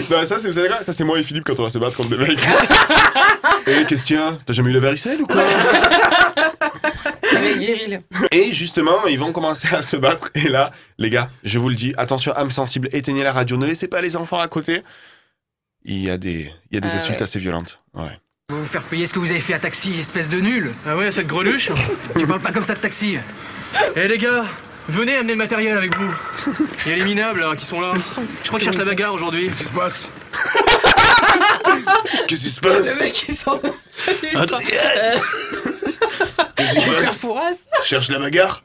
[0.09, 0.83] Non, ça, c'est, vous savez quoi?
[0.83, 2.39] Ça, c'est moi et Philippe quand on va se battre contre des mecs.
[3.67, 4.37] Et qu'est-ce qu'il y a?
[4.45, 5.41] T'as jamais eu la varicelle ou quoi?
[7.35, 8.01] Avec viril.
[8.31, 10.29] Et justement, ils vont commencer à se battre.
[10.35, 13.65] Et là, les gars, je vous le dis, attention, âme sensible, éteignez la radio, ne
[13.65, 14.81] laissez pas les enfants à côté.
[15.85, 17.23] Il y a des, il y a des Ah insultes ouais.
[17.23, 17.79] assez violentes.
[17.93, 18.19] Ouais.
[18.51, 21.09] Vous faire payer ce que vous avez fait à taxi, espèce de nul Ah ouais,
[21.09, 21.71] cette greluche
[22.19, 23.17] Tu parles pas comme ça de taxi
[23.95, 24.43] Eh les gars,
[24.89, 26.13] venez amener le matériel avec vous.
[26.85, 27.93] Il y a les minables là, qui sont là.
[27.95, 29.47] Je crois qu'ils cherchent la bagarre aujourd'hui.
[29.47, 30.11] Qu'est-ce qui se passe?
[32.27, 32.85] Qu'est-ce qui se passe?
[32.85, 33.61] Le mec, il sort.
[34.35, 34.57] Attends.
[36.57, 37.65] Qu'est-ce qui se passe?
[37.85, 38.63] Cherche la bagarre?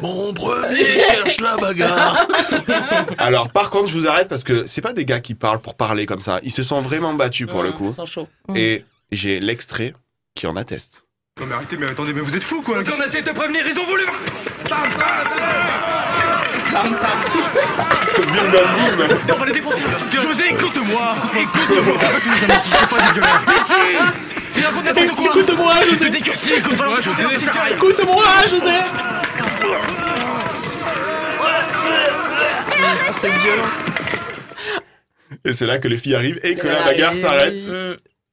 [0.00, 2.24] Mon premier cherche la bagarre.
[3.18, 5.74] Alors, par contre, je vous arrête parce que c'est pas des gars qui parlent pour
[5.74, 6.38] parler comme ça.
[6.44, 7.88] Ils se sont vraiment battus pour le coup.
[7.90, 8.28] Ils sont chauds.
[8.54, 9.94] Et j'ai l'extrait
[10.34, 11.04] qui en atteste.
[11.40, 12.78] Non mais arrêtez, mais attendez, mais vous êtes fous quoi.
[12.78, 14.02] On a essayé de te prévenir, ils ont voulu
[16.72, 16.90] Bim bam
[18.96, 20.22] boum On va les défoncer la petite gueule.
[20.22, 21.14] José, écoute-moi.
[21.34, 21.94] Écoute-moi.
[22.22, 23.80] Tu nous as menti, c'est pas dégueulasse Mais si.
[24.56, 25.26] Il raconte n'importe quoi.
[25.40, 26.04] Écoute-moi, Je José.
[26.04, 27.24] te dis que si, écoute-moi José.
[27.72, 28.74] Écoute-moi, José.
[32.80, 33.72] Ah, cette violence.
[35.44, 37.54] Et c'est là que les filles arrivent et que Et la bagarre s'arrête.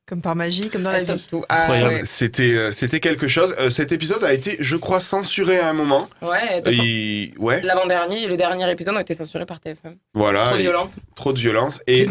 [0.08, 1.26] Comme par magie, comme dans la vie.
[1.28, 1.44] tout.
[1.50, 1.94] Ah, Incroyable.
[1.96, 2.02] ouais.
[2.06, 3.56] C'était, euh, c'était quelque chose.
[3.60, 6.10] Euh, cet épisode a été, je crois, censuré à un moment.
[6.22, 9.96] Ouais, Et- ouais, L'avant-dernier et le dernier épisode ont été censurés par TF1.
[10.14, 10.46] voilà.
[10.46, 10.90] Trop de violence.
[11.16, 11.82] trop de violence.
[11.88, 12.08] Et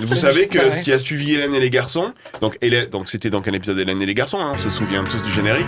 [0.00, 3.30] vous savez que ce qui a suivi Hélène et les garçons, donc Hélène, donc c'était
[3.30, 4.40] donc un épisode d'Hélène et les garçons.
[4.40, 5.66] hein, on se souvient tous du générique.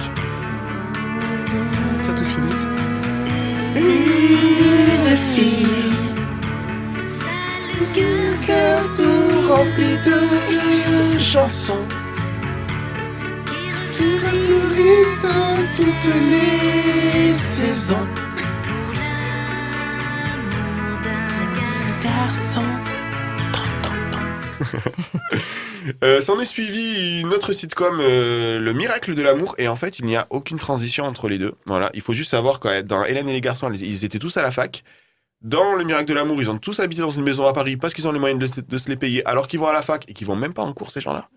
[11.18, 11.86] Chansons.
[26.04, 29.98] Euh, S'en est suivi une autre sitcom, euh, Le Miracle de l'amour, et en fait,
[29.98, 31.54] il n'y a aucune transition entre les deux.
[31.64, 34.42] Voilà, il faut juste savoir que dans Hélène et les garçons, ils étaient tous à
[34.42, 34.84] la fac.
[35.42, 37.94] Dans Le Miracle de l'amour, ils ont tous habité dans une maison à Paris parce
[37.94, 38.46] qu'ils ont les moyens de,
[38.78, 40.72] se- les payer, alors qu'ils vont à la fac et qu'ils vont même pas en
[40.72, 41.28] cours, ces gens-là.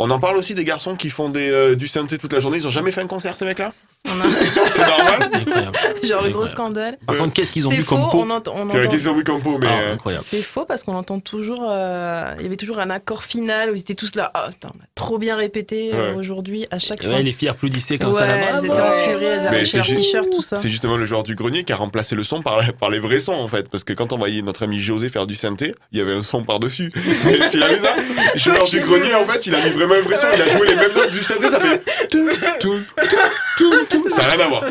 [0.00, 2.58] On en parle aussi des garçons qui font des, euh, du synthé toute la journée.
[2.58, 3.72] Ils ont jamais fait un concert, ces mecs-là
[4.06, 4.24] On a-
[4.74, 5.72] C'est normal Incroyable.
[6.08, 6.96] Genre le gros scandale.
[7.06, 8.52] Par contre, qu'est-ce qu'ils ont vu faux, comme pot on entend.
[8.54, 9.66] on C'est la entend- question Wicampo, mais...
[9.68, 10.16] Ah, euh.
[10.22, 11.66] C'est faux parce qu'on entend toujours.
[11.68, 14.30] euh, Il y avait toujours un accord final où ils étaient tous là.
[14.34, 16.14] Ah, putain, on a trop bien répété Ouais.
[16.16, 17.16] aujourd'hui à chaque Et fois.
[17.16, 18.40] ouais, les filles applaudissaient comme Ouais, ça là-bas.
[18.58, 18.80] elles étaient ouais.
[18.80, 20.60] en furie, elles arrachaient leurs t-shirts, tout ça.
[20.60, 23.20] C'est justement le joueur du grenier qui a remplacé le son par, par les vrais
[23.20, 23.68] sons en fait.
[23.68, 26.22] Parce que quand on voyait notre ami José faire du synthé, il y avait un
[26.22, 26.88] son par-dessus.
[27.50, 27.96] Tu l'as vu ça?
[28.34, 30.26] Le joueur du grenier en fait, il a mis vraiment vrai son.
[30.34, 32.08] Il a joué les mêmes notes du synthé, ça fait.
[32.08, 32.28] tout,
[32.60, 33.16] tout, tout,
[33.56, 34.10] tout, tout.
[34.10, 34.64] Ça n'a rien à voir.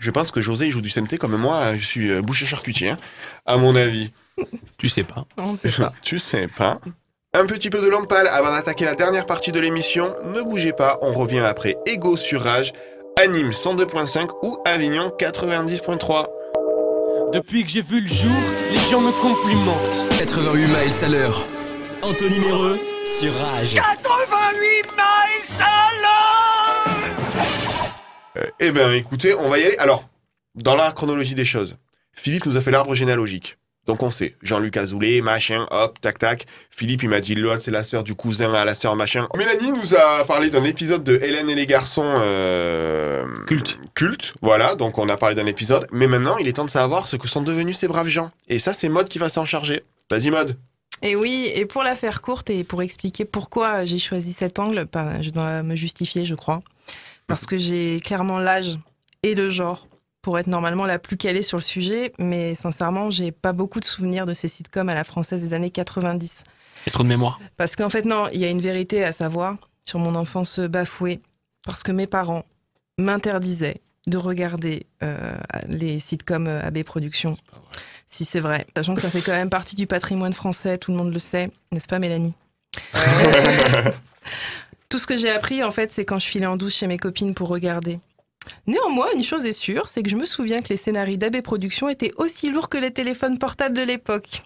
[0.00, 2.90] Je pense que José il joue du synthé comme moi, je suis euh, boucher charcutier,
[2.90, 2.96] hein,
[3.44, 4.12] à mon avis.
[4.78, 5.24] Tu sais pas.
[5.38, 5.92] On sait pas.
[6.02, 6.78] Tu sais pas.
[7.34, 10.14] Un petit peu de lampal avant d'attaquer la dernière partie de l'émission.
[10.24, 12.72] Ne bougez pas, on revient après Ego sur Rage,
[13.22, 16.26] Anime 102.5 ou Avignon 90.3.
[17.32, 18.36] Depuis que j'ai vu le jour,
[18.72, 20.08] les gens me complimentent.
[20.18, 21.46] 88 miles à l'heure.
[22.02, 23.74] Anthony Méreux sur Rage.
[23.74, 26.96] 88 miles à l'heure
[28.36, 29.78] Euh, eh bien, écoutez, on va y aller.
[29.78, 30.08] Alors,
[30.56, 31.76] dans la chronologie des choses,
[32.12, 33.58] Philippe nous a fait l'arbre généalogique.
[33.86, 36.46] Donc on sait, Jean-Luc Azoulay, machin, hop, tac, tac.
[36.70, 39.28] Philippe, il m'a dit, l'autre, c'est la sœur du cousin à la sœur, machin.
[39.36, 42.02] Mélanie nous a parlé d'un épisode de Hélène et les garçons...
[42.04, 43.78] euh, Culte.
[43.94, 45.86] Culte, voilà, donc on a parlé d'un épisode.
[45.92, 48.32] Mais maintenant, il est temps de savoir ce que sont devenus ces braves gens.
[48.48, 49.84] Et ça, c'est Mode qui va s'en charger.
[50.10, 50.56] Vas-y, Mode.
[51.02, 54.86] Et oui, et pour la faire courte et pour expliquer pourquoi j'ai choisi cet angle,
[54.90, 56.62] bah, je dois me justifier, je crois.
[57.26, 58.78] Parce que j'ai clairement l'âge
[59.22, 59.88] et le genre
[60.22, 63.84] pour être normalement la plus calée sur le sujet, mais sincèrement, j'ai pas beaucoup de
[63.84, 66.42] souvenirs de ces sitcoms à la française des années 90.
[66.86, 67.38] Et trop de mémoire.
[67.56, 71.20] Parce qu'en fait, non, il y a une vérité à savoir sur mon enfance bafouée,
[71.64, 72.44] parce que mes parents
[72.98, 75.36] m'interdisaient de regarder euh,
[75.68, 77.36] les sitcoms AB Productions.
[78.06, 78.66] Si c'est vrai.
[78.76, 81.50] Sachant que ça fait quand même partie du patrimoine français, tout le monde le sait,
[81.72, 82.34] n'est-ce pas Mélanie?
[84.88, 86.98] Tout ce que j'ai appris, en fait, c'est quand je filais en douce chez mes
[86.98, 87.98] copines pour regarder.
[88.68, 91.88] Néanmoins, une chose est sûre, c'est que je me souviens que les scénarios d'AB Productions
[91.88, 94.44] étaient aussi lourds que les téléphones portables de l'époque.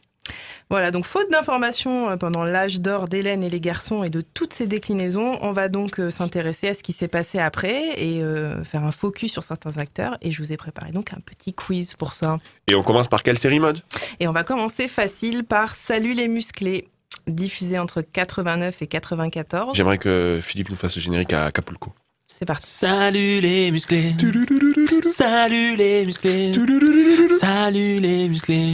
[0.71, 4.53] Voilà, donc faute d'informations euh, pendant l'âge d'or d'Hélène et les garçons et de toutes
[4.53, 8.63] ces déclinaisons, on va donc euh, s'intéresser à ce qui s'est passé après et euh,
[8.63, 10.17] faire un focus sur certains acteurs.
[10.23, 12.39] Et je vous ai préparé donc un petit quiz pour ça.
[12.71, 13.83] Et on commence par quelle série, Mode?
[14.21, 16.87] Et on va commencer facile par Salut les musclés,
[17.27, 19.77] diffusé entre 89 et 94.
[19.77, 21.93] J'aimerais que Philippe nous fasse le générique à Acapulco.
[22.41, 22.67] C'est parti.
[22.67, 24.15] Salut les musclés.
[25.03, 26.55] Salut les musclés.
[27.39, 28.73] Salut les musclés.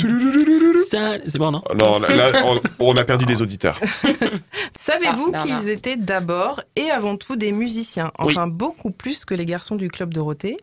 [0.89, 1.63] C'est bon, non?
[1.77, 3.81] Non, là, là, on, on a perdu des auditeurs.
[4.79, 9.45] Savez-vous Ah, qu'ils étaient d'abord et avant tout des musiciens, enfin beaucoup plus que les
[9.45, 10.59] garçons du club Dorothée,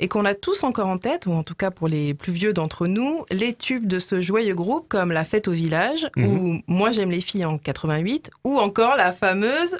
[0.00, 2.52] et qu'on a tous encore en tête, ou en tout cas pour les plus vieux
[2.52, 6.26] d'entre nous, les tubes de ce joyeux groupe comme La Fête au village, Mhm.
[6.26, 9.76] ou Moi j'aime les filles en 88, ou encore la fameuse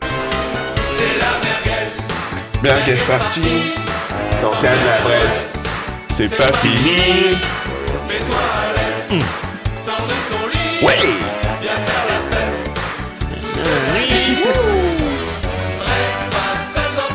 [1.19, 2.30] Bien
[2.63, 3.41] qu'elle est partie,
[4.41, 5.63] tant qu'elle la Bresse,
[6.09, 7.37] c'est pas fini.
[10.83, 10.97] Ouais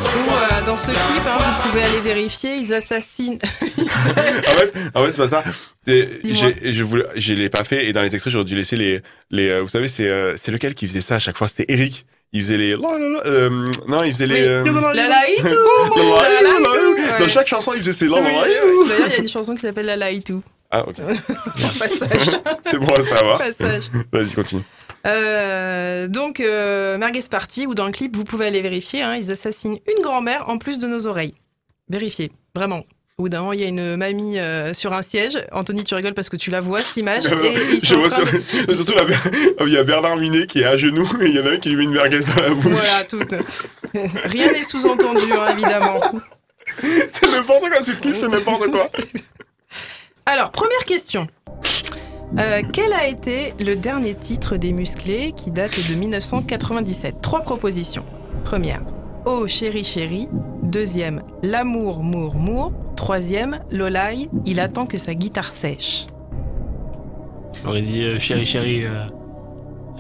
[0.06, 3.40] Ou euh, dans ce clip, hein, vous pouvez aller vérifier, ils assassinent.
[3.62, 5.44] en fait, en fait c'est pas ça.
[5.88, 9.62] Je je l'ai pas fait et dans les extraits j'aurais dû laisser les, les euh,
[9.62, 11.48] vous savez euh, c'est lequel qui faisait ça à chaque fois?
[11.48, 12.06] C'était Eric.
[12.36, 15.10] Il faisait les la, la, la, euh, non il faisait les euh, La.
[17.18, 18.20] Dans chaque chanson il faisait ses la.
[18.22, 18.46] D'ailleurs,
[19.08, 20.44] il y a une chanson qui s'appelle La La tout.
[20.70, 20.98] Ah ok
[21.80, 22.42] Passage.
[22.70, 23.38] c'est bon à savoir.
[23.38, 23.90] Passage.
[24.12, 24.64] Vas-y continue.
[25.08, 29.32] Euh, donc, euh, Merguez Party, ou dans le clip, vous pouvez aller vérifier, hein, ils
[29.32, 31.36] assassinent une grand-mère en plus de nos oreilles.
[31.88, 32.84] Vérifiez, vraiment.
[33.18, 35.38] Au bout d'un moment, il y a une mamie euh, sur un siège.
[35.54, 37.26] Anthony, tu rigoles parce que tu la vois, cette image.
[37.46, 40.66] et ils sont vois sur- de- surtout la, il y a Bernard Minet qui est
[40.66, 42.50] à genoux et il y en a un qui lui met une merguez dans la
[42.50, 42.74] bouche.
[42.74, 43.20] Voilà, tout.
[44.26, 46.02] Rien n'est sous-entendu, hein, évidemment.
[47.14, 48.88] c'est n'importe quoi ce clip, c'est n'importe quoi.
[50.26, 51.26] Alors, première question.
[52.38, 58.04] Euh, quel a été le dernier titre des musclés qui date de 1997 Trois propositions.
[58.44, 58.82] Première,
[59.26, 60.28] Oh chéri chéri.
[60.66, 62.72] Deuxième, L'amour, mour, mour.
[62.96, 66.08] Troisième, Lolaï, il attend que sa guitare sèche.
[67.64, 69.06] J'aurais dit euh, chéri, chéri, euh,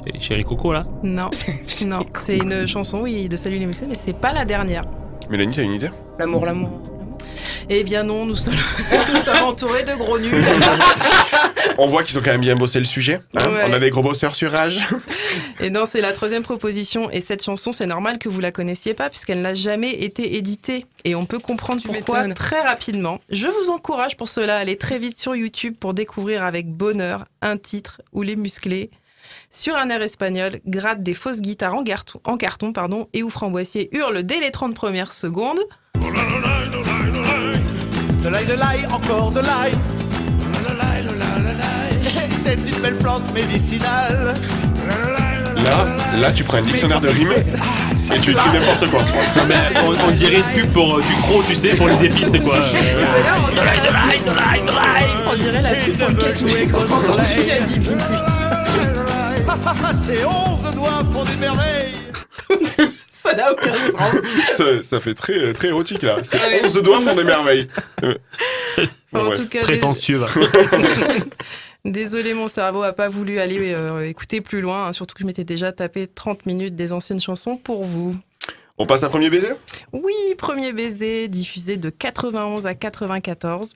[0.04, 0.88] chéri, chéri Coco, là.
[1.04, 1.30] Non,
[1.86, 4.86] non, c'est une chanson, oui, de Salut les musclés, mais c'est pas la dernière.
[5.30, 5.89] Mélanie, t'as une idée?
[6.17, 6.82] L'amour, l'amour.
[7.69, 8.54] Eh bien non, nous sommes,
[9.10, 10.34] nous sommes entourés de gros nuls.
[11.78, 13.19] On voit qu'ils ont quand même bien bossé le sujet.
[13.36, 13.49] hein.
[13.51, 13.63] Ouais.
[13.67, 14.80] On a des gros bosseurs sur Rage.
[15.60, 17.10] Et non, c'est la troisième proposition.
[17.10, 20.86] Et cette chanson, c'est normal que vous la connaissiez pas puisqu'elle n'a jamais été éditée.
[21.06, 22.34] Et on peut comprendre pourquoi m'étonnes.
[22.36, 23.19] très rapidement.
[23.30, 27.25] Je vous encourage pour cela à aller très vite sur YouTube pour découvrir avec bonheur
[27.41, 28.91] un titre où les musclés,
[29.49, 33.30] sur un air espagnol, grattent des fausses guitares en, garton- en carton pardon, et où
[33.32, 35.60] Framboisier hurle dès les 30 premières secondes.
[37.11, 37.61] De l'ail.
[38.23, 39.73] De l'ail, de l'ail, de l'ail.
[42.43, 44.33] C'est une belle plante médicinale.
[45.63, 45.85] Là,
[46.21, 49.01] là, tu prends un dictionnaire de rimes et tu écris n'importe quoi.
[49.35, 52.03] Non, mais on, on dirait une pub pour euh, du gros, tu sais, pour les
[52.03, 52.57] épices, quoi.
[52.75, 56.65] Euh, D'ailleurs, on dirait, on dirait la pub pour le cassoulet
[57.47, 57.99] y a 10 minutes.
[60.05, 61.94] C'est 11 doigts font des merveilles.
[63.36, 64.15] Ça n'a aucun sens.
[64.56, 66.17] Ça, ça fait très, très érotique là.
[66.24, 66.62] C'est oui.
[66.63, 67.67] 11 doigts font des merveilles.
[68.04, 68.15] Euh.
[69.13, 70.21] en tout cas, Prétentieux.
[71.86, 75.26] Désolé, mon cerveau a pas voulu aller euh, écouter plus loin, hein, surtout que je
[75.26, 78.15] m'étais déjà tapé 30 minutes des anciennes chansons pour vous.
[78.78, 79.50] On passe à premier baiser?
[79.93, 83.76] Oui, Premier baiser, diffusé de 91 à 94,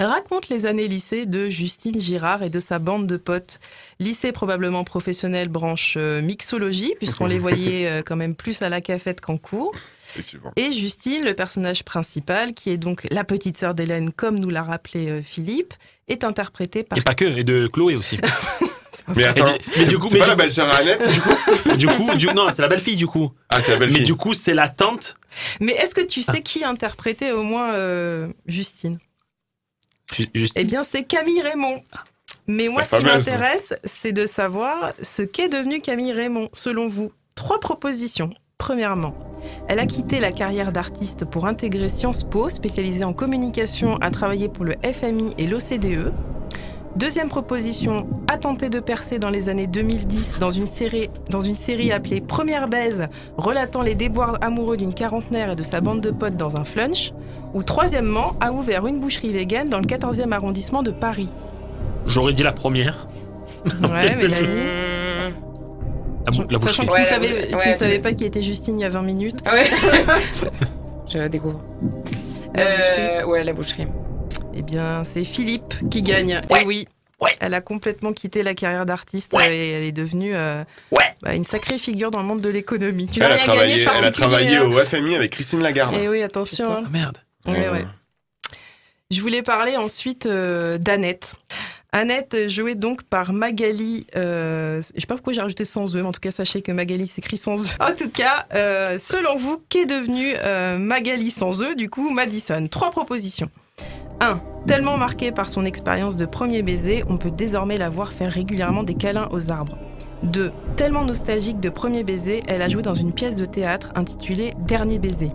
[0.00, 3.60] raconte les années lycée de Justine Girard et de sa bande de potes.
[4.00, 8.80] Lycée probablement professionnel, branche euh, mixologie, puisqu'on les voyait euh, quand même plus à la
[8.80, 9.72] cafette qu'en cours.
[10.56, 14.62] Et Justine, le personnage principal, qui est donc la petite sœur d'Hélène, comme nous l'a
[14.62, 15.74] rappelé euh, Philippe,
[16.08, 18.18] est interprétée par Et pas que, et de Chloé aussi.
[19.16, 21.30] Mais attends, c'est du coup, c'est mais pas la belle-sœur à Annette du coup
[21.76, 23.32] Du coup, du- non, c'est la belle-fille, du coup.
[23.50, 23.98] Ah, c'est la belle-fille.
[24.00, 25.16] Mais du coup, c'est la tante.
[25.60, 28.94] Mais est-ce que tu sais qui interprétait au moins euh, Justine?
[28.94, 29.00] Ju-
[30.34, 30.54] Juste.
[30.56, 31.82] Eh bien, c'est Camille Raymond.
[32.46, 36.88] Mais moi, La ce qui m'intéresse, c'est de savoir ce qu'est devenu Camille Raymond, selon
[36.88, 37.10] vous.
[37.34, 38.30] Trois propositions.
[38.58, 39.14] Premièrement,
[39.68, 44.48] elle a quitté la carrière d'artiste pour intégrer Sciences Po, spécialisée en communication, à travailler
[44.48, 46.12] pour le FMI et l'OCDE.
[46.96, 51.56] Deuxième proposition, a tenté de percer dans les années 2010 dans une série, dans une
[51.56, 56.10] série appelée Première baise, relatant les déboires amoureux d'une quarantenaire et de sa bande de
[56.12, 57.12] potes dans un flunch.
[57.52, 61.28] Ou troisièmement, a ouvert une boucherie végane dans le 14e arrondissement de Paris.
[62.06, 63.08] J'aurais dit la première.
[63.82, 64.62] Ouais, Mélanie.
[66.26, 66.86] La, bou- la Sachant boucherie.
[66.86, 67.18] que Ouais, tu la
[67.72, 69.38] ne savais, Ouais, pas qui était Justine il y a 20 minutes.
[69.44, 69.66] Ah ouais
[71.12, 71.60] Je découvre.
[72.54, 73.00] La boucherie.
[73.00, 73.86] Euh, ouais, la boucherie.
[74.56, 76.40] Eh bien, c'est Philippe qui gagne.
[76.58, 76.86] Et oui.
[77.40, 80.62] Elle a complètement quitté la carrière d'artiste et elle est devenue euh,
[81.22, 83.08] bah, une sacrée figure dans le monde de l'économie.
[83.16, 85.94] Elle a travaillé, elle a travaillé particulier, au FMI avec Christine Lagarde.
[85.98, 86.70] Eh oui, attention.
[86.70, 86.82] hein.
[86.84, 87.18] Ah, merde.
[87.46, 87.86] Ouais, ouais.
[89.10, 91.34] Je voulais parler ensuite euh, d'Annette.
[91.92, 94.06] Annette, jouée donc par Magali.
[94.16, 96.72] euh, je sais pas pourquoi j'ai rajouté sans E, mais en tout cas, sachez que
[96.72, 97.68] Magali s'écrit sans E.
[97.80, 102.66] En tout cas, euh, selon vous, qu'est devenue euh, Magali sans E, du coup, Madison?
[102.68, 103.48] Trois propositions.
[104.20, 104.40] 1.
[104.66, 108.82] Tellement marquée par son expérience de premier baiser, on peut désormais la voir faire régulièrement
[108.82, 109.76] des câlins aux arbres.
[110.22, 110.52] 2.
[110.76, 114.98] Tellement nostalgique de premier baiser, elle a joué dans une pièce de théâtre intitulée Dernier
[114.98, 115.32] baiser.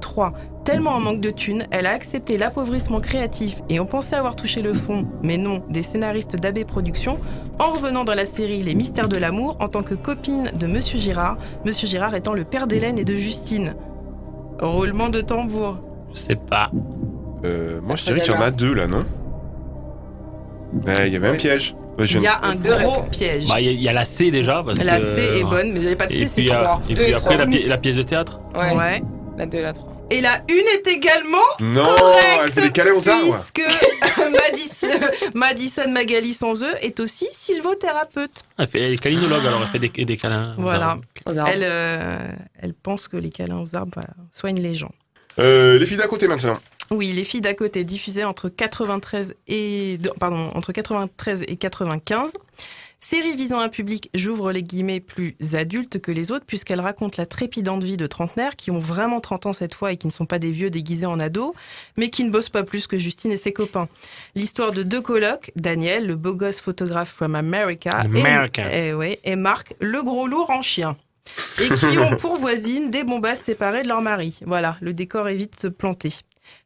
[0.00, 0.32] 3.
[0.64, 4.62] Tellement en manque de thunes, elle a accepté l'appauvrissement créatif et on pensait avoir touché
[4.62, 7.18] le fond, mais non, des scénaristes d'AB Productions,
[7.58, 10.98] en revenant dans la série Les Mystères de l'amour en tant que copine de Monsieur
[10.98, 13.74] Girard, Monsieur Girard étant le père d'Hélène et de Justine.
[14.60, 15.78] Roulement de tambour.
[16.12, 16.70] Je sais pas.
[17.44, 19.04] Euh, moi, je dirais qu'il y en a deux là, non
[20.86, 21.74] Ouais, il y avait un piège.
[21.98, 23.46] Je- Il y a un gros piège.
[23.48, 24.62] Bah, il y, a- il y a la C déjà.
[24.64, 26.26] Parce La que, C est euh, bonne, mais il n'y avait pas de C, et
[26.28, 26.82] c'est puis, euh, 3.
[26.88, 28.40] Et puis après, la, pi- la pièce de théâtre.
[28.54, 28.74] Ouais.
[28.74, 29.02] Ouais.
[29.36, 29.88] La 2 et la 3.
[30.12, 33.36] Et la une est également Non, correcte, elle fait des câlins aux arbres.
[33.52, 33.62] puisque
[34.18, 38.42] Madison, Madison Magali sans eux est aussi sylvothérapeute.
[38.58, 40.54] Elle, fait, elle est câlinologue, alors elle fait des, des câlins.
[40.58, 40.86] aux Voilà.
[40.90, 41.02] arbres.
[41.26, 42.28] Elle, euh,
[42.60, 44.92] elle pense que les câlins aux arbres bah, soignent les gens.
[45.38, 46.58] Euh, les filles d'à côté maintenant.
[46.92, 52.32] Oui, Les filles d'à côté, diffusées entre 93 et de- pardon entre 93 et 95.
[52.98, 57.26] Série visant un public, j'ouvre les guillemets, plus adulte que les autres, puisqu'elle raconte la
[57.26, 60.26] trépidante vie de trentenaires qui ont vraiment 30 ans cette fois et qui ne sont
[60.26, 61.52] pas des vieux déguisés en ados,
[61.96, 63.88] mais qui ne bossent pas plus que Justine et ses copains.
[64.34, 68.76] L'histoire de deux colocs, Daniel, le beau gosse photographe from America, America.
[68.76, 70.96] Et, et ouais, et Marc, le gros lourd en chien.
[71.60, 74.40] Et qui ont pour voisine des bombasses séparées de leur mari.
[74.44, 76.12] Voilà, le décor est vite planté.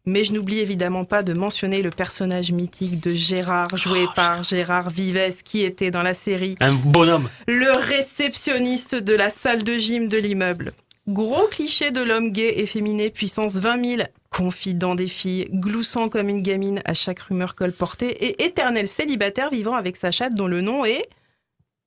[0.07, 4.90] Mais je n'oublie évidemment pas de mentionner le personnage mythique de Gérard, joué par Gérard
[4.90, 7.29] Vives, qui était dans la série Un bonhomme.
[7.47, 10.73] le réceptionniste de la salle de gym de l'immeuble.
[11.07, 16.42] Gros cliché de l'homme gay efféminé, puissance 20 000, confident des filles, gloussant comme une
[16.42, 20.85] gamine à chaque rumeur colportée et éternel célibataire vivant avec sa chatte dont le nom
[20.85, 21.09] est...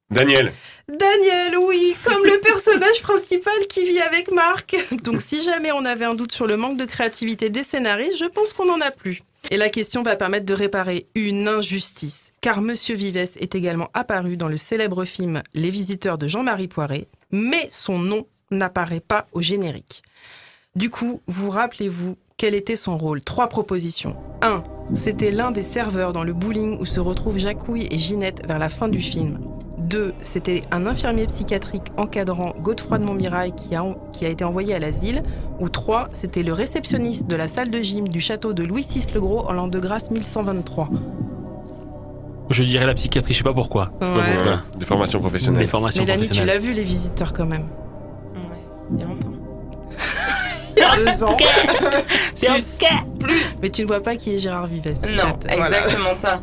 [0.09, 0.53] Daniel.
[0.87, 4.77] Daniel, oui, comme le personnage principal qui vit avec Marc.
[5.03, 8.25] Donc si jamais on avait un doute sur le manque de créativité des scénaristes, je
[8.25, 9.21] pense qu'on n'en a plus.
[9.51, 14.37] Et la question va permettre de réparer une injustice, car Monsieur Vives est également apparu
[14.37, 19.41] dans le célèbre film Les Visiteurs de Jean-Marie Poiret, mais son nom n'apparaît pas au
[19.41, 20.03] générique.
[20.75, 23.21] Du coup, vous rappelez-vous quel était son rôle?
[23.21, 24.15] Trois propositions.
[24.41, 24.63] 1.
[24.93, 28.69] C'était l'un des serveurs dans le bowling où se retrouvent Jacouille et Ginette vers la
[28.69, 29.39] fin du film.
[29.77, 30.13] 2.
[30.21, 34.79] C'était un infirmier psychiatrique encadrant Godefroy de Montmirail qui a, qui a été envoyé à
[34.79, 35.23] l'asile.
[35.59, 36.09] Ou 3.
[36.13, 39.47] C'était le réceptionniste de la salle de gym du château de Louis VI le Gros
[39.47, 40.89] en l'an de grâce 1123.
[42.49, 43.91] Je dirais la psychiatrie, je sais pas pourquoi.
[44.01, 44.07] Ouais.
[44.07, 45.63] Ouais, des formations professionnelles.
[45.63, 47.67] Des formations Mélanie, tu l'as vu les visiteurs quand même
[48.93, 49.33] Il y a longtemps.
[50.77, 51.35] Il y a deux ans.
[52.33, 52.77] C'est plus,
[53.19, 53.43] plus.
[53.61, 54.93] Mais tu ne vois pas qui est Gérard Vives.
[55.09, 55.37] Non.
[55.57, 55.79] Voilà.
[55.79, 56.41] exactement ça.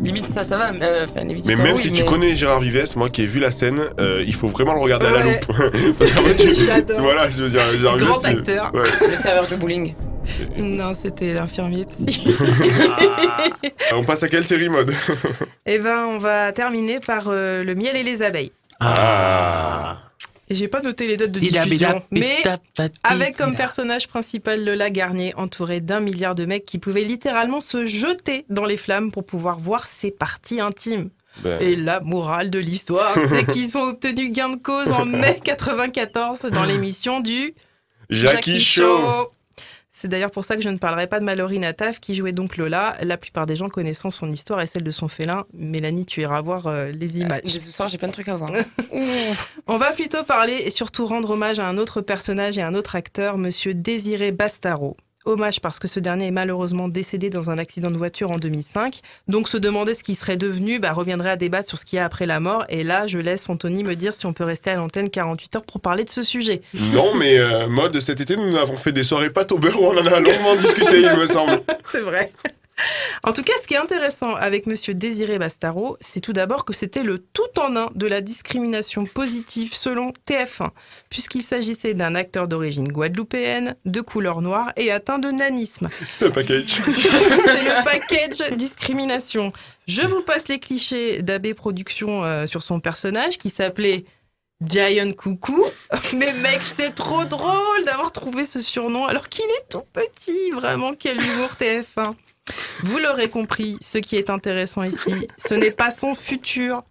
[0.00, 0.72] Limite, ça, ça va.
[0.72, 1.06] mais, euh,
[1.46, 4.22] Mais même oui, si tu connais Gérard Vives, moi qui ai vu la scène, euh,
[4.26, 5.46] il faut vraiment le regarder à la loupe.
[6.38, 7.00] Tu- Je l'adore.
[7.00, 8.74] Voilà, je veux dire, Gérard Grand Vives, tu- acteur.
[8.74, 8.82] Ouais.
[9.10, 9.94] Le serveur du bowling.
[10.56, 12.36] Non, c'était l'infirmier psy.
[13.94, 14.92] On passe à quelle série mode
[15.64, 18.52] Eh ben, on va terminer par euh, le miel et les abeilles.
[18.80, 19.98] Ah.
[20.48, 22.42] Et j'ai pas noté les dates de diffusion, mais
[23.02, 27.84] avec comme personnage principal Lola Garnier, entouré d'un milliard de mecs qui pouvaient littéralement se
[27.84, 31.10] jeter dans les flammes pour pouvoir voir ses parties intimes.
[31.42, 35.38] Ben, Et la morale de l'histoire, c'est qu'ils ont obtenu gain de cause en mai
[35.42, 37.54] 94 dans l'émission du
[38.08, 39.28] Jackie Show.
[39.98, 42.58] C'est d'ailleurs pour ça que je ne parlerai pas de Mallory Nataf qui jouait donc
[42.58, 42.98] Lola.
[43.00, 45.46] La plupart des gens connaissant son histoire et celle de son félin.
[45.54, 47.40] Mélanie, tu iras voir euh, les images.
[47.46, 48.50] Ce soir, j'ai plein de trucs à voir.
[49.66, 52.94] On va plutôt parler et surtout rendre hommage à un autre personnage et un autre
[52.94, 54.98] acteur, monsieur Désiré Bastaro.
[55.26, 59.00] Hommage parce que ce dernier est malheureusement décédé dans un accident de voiture en 2005.
[59.28, 62.00] Donc se demander ce qu'il serait devenu bah, reviendrait à débattre sur ce qu'il y
[62.00, 62.64] a après la mort.
[62.68, 65.64] Et là, je laisse Anthony me dire si on peut rester à l'antenne 48 heures
[65.64, 66.62] pour parler de ce sujet.
[66.92, 69.86] Non, mais euh, mode, cet été, nous avons fait des soirées pâte au beurre où
[69.86, 71.60] on en a longuement discuté, il me semble.
[71.88, 72.32] C'est vrai.
[73.22, 76.72] En tout cas, ce qui est intéressant avec Monsieur Désiré Bastaro, c'est tout d'abord que
[76.72, 80.70] c'était le tout en un de la discrimination positive selon TF1,
[81.10, 85.88] puisqu'il s'agissait d'un acteur d'origine guadeloupéenne, de couleur noire et atteint de nanisme.
[86.18, 86.80] C'est un package.
[87.44, 89.52] c'est le package discrimination.
[89.86, 94.04] Je vous passe les clichés d'AB Productions euh, sur son personnage qui s'appelait
[94.64, 95.64] Giant Coucou.
[96.16, 100.50] Mais mec, c'est trop drôle d'avoir trouvé ce surnom alors qu'il est tout petit.
[100.52, 102.14] Vraiment, quel humour TF1.
[102.82, 106.84] Vous l'aurez compris, ce qui est intéressant ici, ce n'est pas son futur,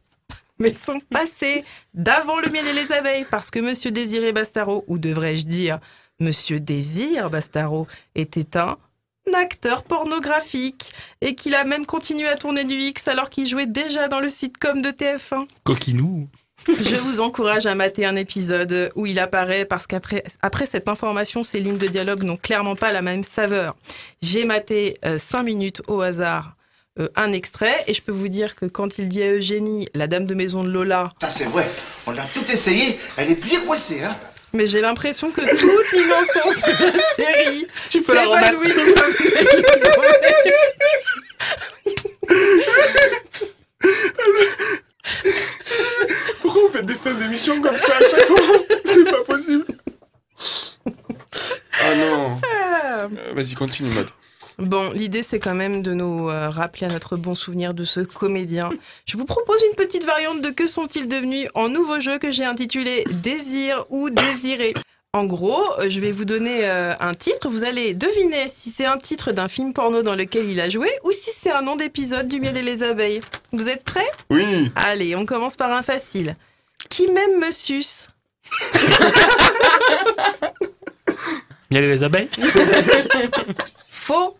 [0.60, 4.98] mais son passé, d'avant le miel et les abeilles, parce que Monsieur Désiré Bastaro, ou
[4.98, 5.80] devrais-je dire
[6.20, 8.78] Monsieur Désir Bastaro, était un
[9.34, 14.08] acteur pornographique et qu'il a même continué à tourner du X alors qu'il jouait déjà
[14.08, 15.46] dans le sitcom de TF1.
[15.64, 16.28] Coquinou.
[16.68, 21.44] Je vous encourage à mater un épisode où il apparaît parce qu'après après cette information,
[21.44, 23.76] ces lignes de dialogue n'ont clairement pas la même saveur.
[24.22, 26.56] J'ai maté 5 minutes au hasard
[26.98, 30.08] euh, un extrait et je peux vous dire que quand il dit à Eugénie, la
[30.08, 31.70] dame de maison de Lola, Ça c'est vrai,
[32.08, 34.16] on a tout essayé, elle est bien coincée, hein.
[34.54, 38.34] Mais j'ai l'impression que toute l'innocence de la série Tu peux la comme
[46.42, 48.38] Pourquoi vous faites des fins d'émission comme ça à chaque fois?
[48.86, 49.66] C'est pas possible.
[51.82, 52.40] Ah non.
[52.44, 53.08] Ah.
[53.12, 54.10] Euh, Vas-y, continue, mode.
[54.58, 58.00] Bon, l'idée c'est quand même de nous euh, rappeler à notre bon souvenir de ce
[58.00, 58.70] comédien.
[59.06, 62.46] Je vous propose une petite variante de Que sont-ils devenus en nouveau jeu que j'ai
[62.46, 64.74] intitulé Désir ou Désiré.
[65.16, 68.84] En gros, euh, je vais vous donner euh, un titre, vous allez deviner si c'est
[68.84, 71.78] un titre d'un film porno dans lequel il a joué ou si c'est un nom
[71.78, 73.22] d'épisode du miel et les abeilles.
[73.54, 74.10] Vous êtes prêts?
[74.30, 74.70] Oui.
[74.76, 76.36] Allez, on commence par un facile.
[76.90, 78.10] Qui m'aime me suce
[81.72, 82.30] Miel et les abeilles?
[83.90, 84.36] Faux.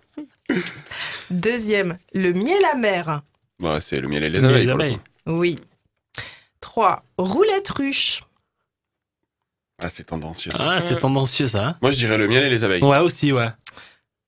[1.30, 3.22] Deuxième, le miel amer.
[3.62, 5.00] Bah, c'est le miel et les abeilles.
[5.26, 5.58] Oui.
[6.60, 7.02] 3.
[7.18, 8.25] Roulette ruche.
[9.86, 10.52] Ah, c'est tendancieux.
[10.52, 10.58] ça.
[10.72, 11.66] Ah, c'est tendancieux ça.
[11.68, 12.84] hein Moi, je dirais le miel et les abeilles.
[12.84, 13.50] Ouais, aussi, ouais.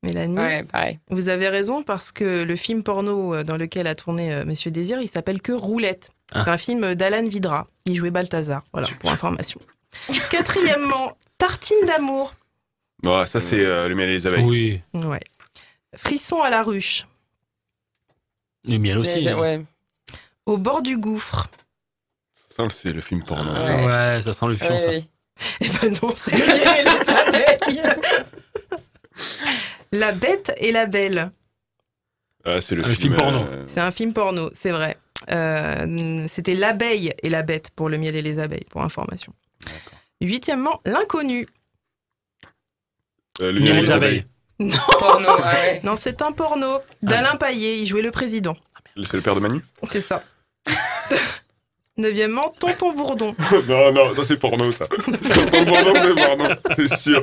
[0.03, 0.99] Mélanie, Ouais, pareil.
[1.09, 4.69] vous avez raison parce que le film porno euh, dans lequel a tourné euh, Monsieur
[4.69, 6.11] Désir, il s'appelle que Roulette.
[6.31, 6.51] C'est Ah.
[6.51, 7.67] un film d'Alan Vidra.
[7.85, 8.63] Il jouait Balthazar.
[8.73, 9.59] Voilà, pour information.
[10.29, 12.35] Quatrièmement, Tartine d'amour.
[13.05, 14.43] Ouais, ça, c'est euh, le miel et les abeilles.
[14.43, 14.81] Oui.
[14.93, 15.19] Ouais.
[15.95, 17.07] Frisson à la ruche.
[18.65, 19.27] Le miel aussi.
[19.27, 19.39] Hein.
[19.39, 19.65] ouais.
[20.45, 21.47] Au bord du gouffre.
[22.55, 23.51] Ça, c'est le film porno.
[23.55, 23.75] Ah ça.
[24.15, 24.21] ouais.
[24.21, 24.89] Ça sent le fion, Ouais, ça.
[25.61, 27.83] Eh ben non, c'est le miel et les abeilles.
[29.91, 31.31] La bête et la belle.
[32.45, 33.39] Ah, c'est le, Le film porno.
[33.47, 34.97] euh, C'est un film porno, c'est vrai.
[35.31, 39.33] Euh, C'était l'abeille et la bête pour le miel et les abeilles, pour information.
[40.21, 41.47] Huitièmement, l'inconnu.
[43.41, 44.25] euh, le Miel et les abeilles.
[44.59, 45.81] Non, Porno, ah ouais.
[45.83, 47.77] non c'est un porno d'Alain Paillet.
[47.77, 48.55] Il jouait le président.
[49.03, 49.63] C'est le père de Manu?
[49.91, 50.23] C'est ça.
[51.97, 53.35] Neuvièmement, Tonton Bourdon.
[53.67, 54.85] Non, non, ça, c'est porno, ça.
[54.87, 56.45] Tonton Bourdon, c'est porno,
[56.75, 57.21] c'est sûr.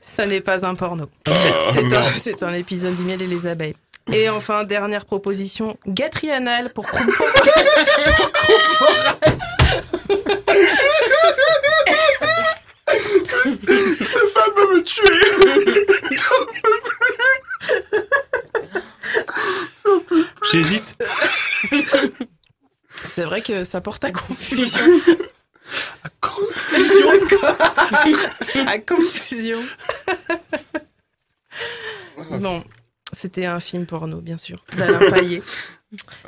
[0.00, 1.06] Ça n'est pas un porno.
[1.28, 1.32] Ah,
[2.20, 3.76] C'est un, épisode du miel et les abeilles.
[4.12, 7.30] Et enfin, dernière proposition, gâterie anale pour Crouporas.
[14.00, 15.20] Stéphane va me tuer
[20.52, 20.96] J'hésite.
[23.06, 24.80] C'est vrai que ça porte à confusion.
[26.20, 27.08] Confusion
[28.66, 29.58] à confusion.
[32.30, 32.62] Bon,
[33.12, 35.42] c'était un film porno, bien sûr, d'Alain Paillet.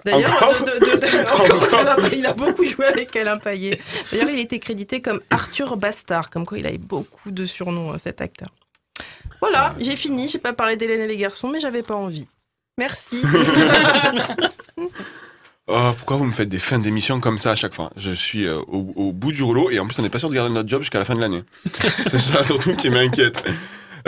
[0.04, 0.32] D'ailleurs,
[0.64, 3.78] de- de- de- Alain il a beaucoup joué avec Alain Paillet.
[4.10, 7.98] D'ailleurs, il était crédité comme Arthur Bastard, comme quoi il avait beaucoup de surnoms, euh,
[7.98, 8.48] cet acteur.
[9.40, 10.28] Voilà, j'ai fini.
[10.28, 12.26] J'ai pas parlé d'Hélène et les garçons, mais j'avais pas envie.
[12.78, 13.22] Merci.
[15.68, 17.90] Oh, pourquoi vous me faites des fins d'émission comme ça à chaque fois?
[17.96, 20.28] Je suis euh, au, au bout du rouleau et en plus on n'est pas sûr
[20.28, 21.44] de garder notre job jusqu'à la fin de l'année.
[22.10, 23.44] C'est ça surtout qui m'inquiète.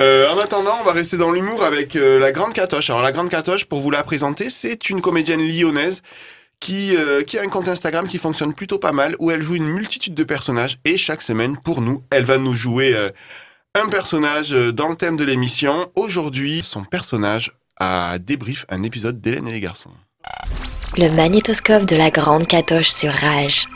[0.00, 2.90] Euh, en attendant, on va rester dans l'humour avec euh, la Grande Catoche.
[2.90, 6.02] Alors la Grande Catoche, pour vous la présenter, c'est une comédienne lyonnaise
[6.58, 6.96] qui,
[7.26, 10.14] qui a un compte Instagram qui fonctionne plutôt pas mal, où elle joue une multitude
[10.14, 12.96] de personnages et chaque semaine, pour nous, elle va nous jouer
[13.74, 15.90] un personnage dans le thème de l'émission.
[15.94, 19.90] Aujourd'hui, son personnage a débrief un épisode d'Hélène et les garçons.
[20.96, 23.66] Le magnétoscope de la grande catoche sur Rage.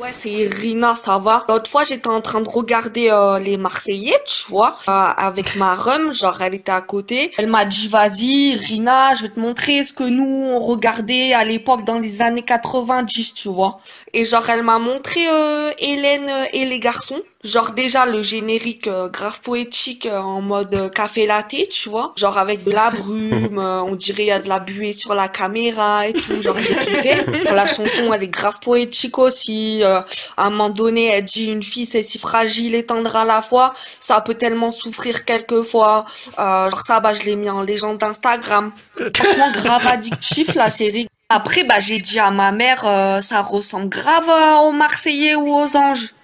[0.00, 1.44] Ouais, c'est Rina, ça va.
[1.48, 5.74] L'autre fois, j'étais en train de regarder euh, les Marseillais, tu vois, euh, avec ma
[5.74, 7.32] rhum, genre elle était à côté.
[7.38, 11.44] Elle m'a dit, vas-y, Rina, je vais te montrer ce que nous, on regardait à
[11.44, 13.80] l'époque dans les années 90, tu vois.
[14.12, 17.20] Et genre, elle m'a montré euh, Hélène et les garçons.
[17.44, 22.12] Genre déjà le générique euh, grave poétique euh, en mode euh, café latte, tu vois.
[22.16, 25.14] Genre avec de la brume, euh, on dirait il y a de la buée sur
[25.14, 26.40] la caméra et tout.
[26.40, 27.16] Genre j'ai kiffé.
[27.52, 29.82] La chanson elle est grave poétique aussi.
[29.82, 30.00] euh,
[30.36, 33.42] à un moment donné elle dit une fille c'est si fragile et tendre à la
[33.42, 33.74] fois.
[34.00, 36.06] Ça peut tellement souffrir quelquefois.
[36.38, 38.72] Euh, genre ça bah je l'ai mis en légende d'Instagram.
[39.14, 41.06] Franchement grave addictif la série.
[41.28, 45.52] Après bah j'ai dit à ma mère euh, ça ressemble grave euh, aux Marseillais ou
[45.52, 46.14] aux Anges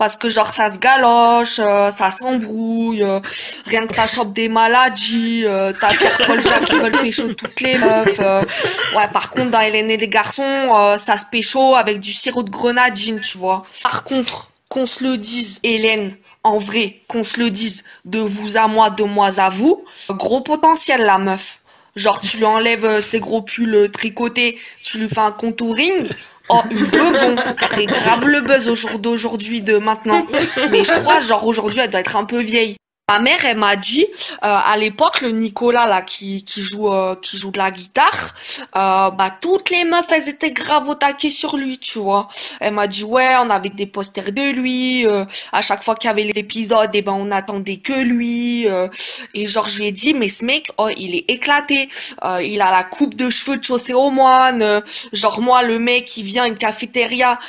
[0.00, 3.20] parce que genre ça se galoche, euh, ça s'embrouille, euh,
[3.66, 7.60] rien que ça chope des maladies, euh, t'as Pierre Paul Jacques qui veulent pécho toutes
[7.60, 8.18] les meufs.
[8.18, 8.40] euh.
[8.96, 12.48] ouais, par contre dans Hélène et les garçons, ça se pécho avec du sirop de
[12.48, 13.62] grenadine, tu vois.
[13.82, 18.56] Par contre, qu'on se le dise, Hélène, En vrai, qu'on se le dise, de vous
[18.56, 21.58] à moi, de moi à vous, gros potentiel la meuf.
[21.94, 26.08] Genre tu lui enlèves ses gros pulls tricotés, tu lui fais un contouring.
[26.52, 30.26] Oh, peu bon, très grave le buzz au jour d'aujourd'hui de maintenant.
[30.70, 32.76] Mais je crois, genre aujourd'hui, elle doit être un peu vieille.
[33.10, 37.16] Ma mère, elle m'a dit, euh, à l'époque, le Nicolas là qui qui joue euh,
[37.20, 38.34] qui joue de la guitare,
[38.76, 42.28] euh, bah toutes les meufs, elles étaient grave au taquet sur lui, tu vois.
[42.60, 45.06] Elle m'a dit ouais, on avait des posters de lui.
[45.08, 48.68] euh, à chaque fois qu'il y avait les épisodes, et ben on attendait que lui.
[48.68, 48.86] euh,
[49.34, 51.88] et genre je lui ai dit mais ce mec, oh il est éclaté.
[52.24, 54.82] Euh, il a la coupe de cheveux de chaussée au moine.
[55.12, 57.40] genre moi le mec qui vient à une cafétéria,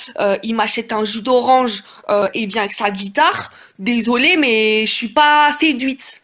[0.42, 1.84] il m'achète un jus d'orange
[2.34, 3.52] et vient avec sa guitare.
[3.82, 6.21] Désolée mais je suis pas séduite.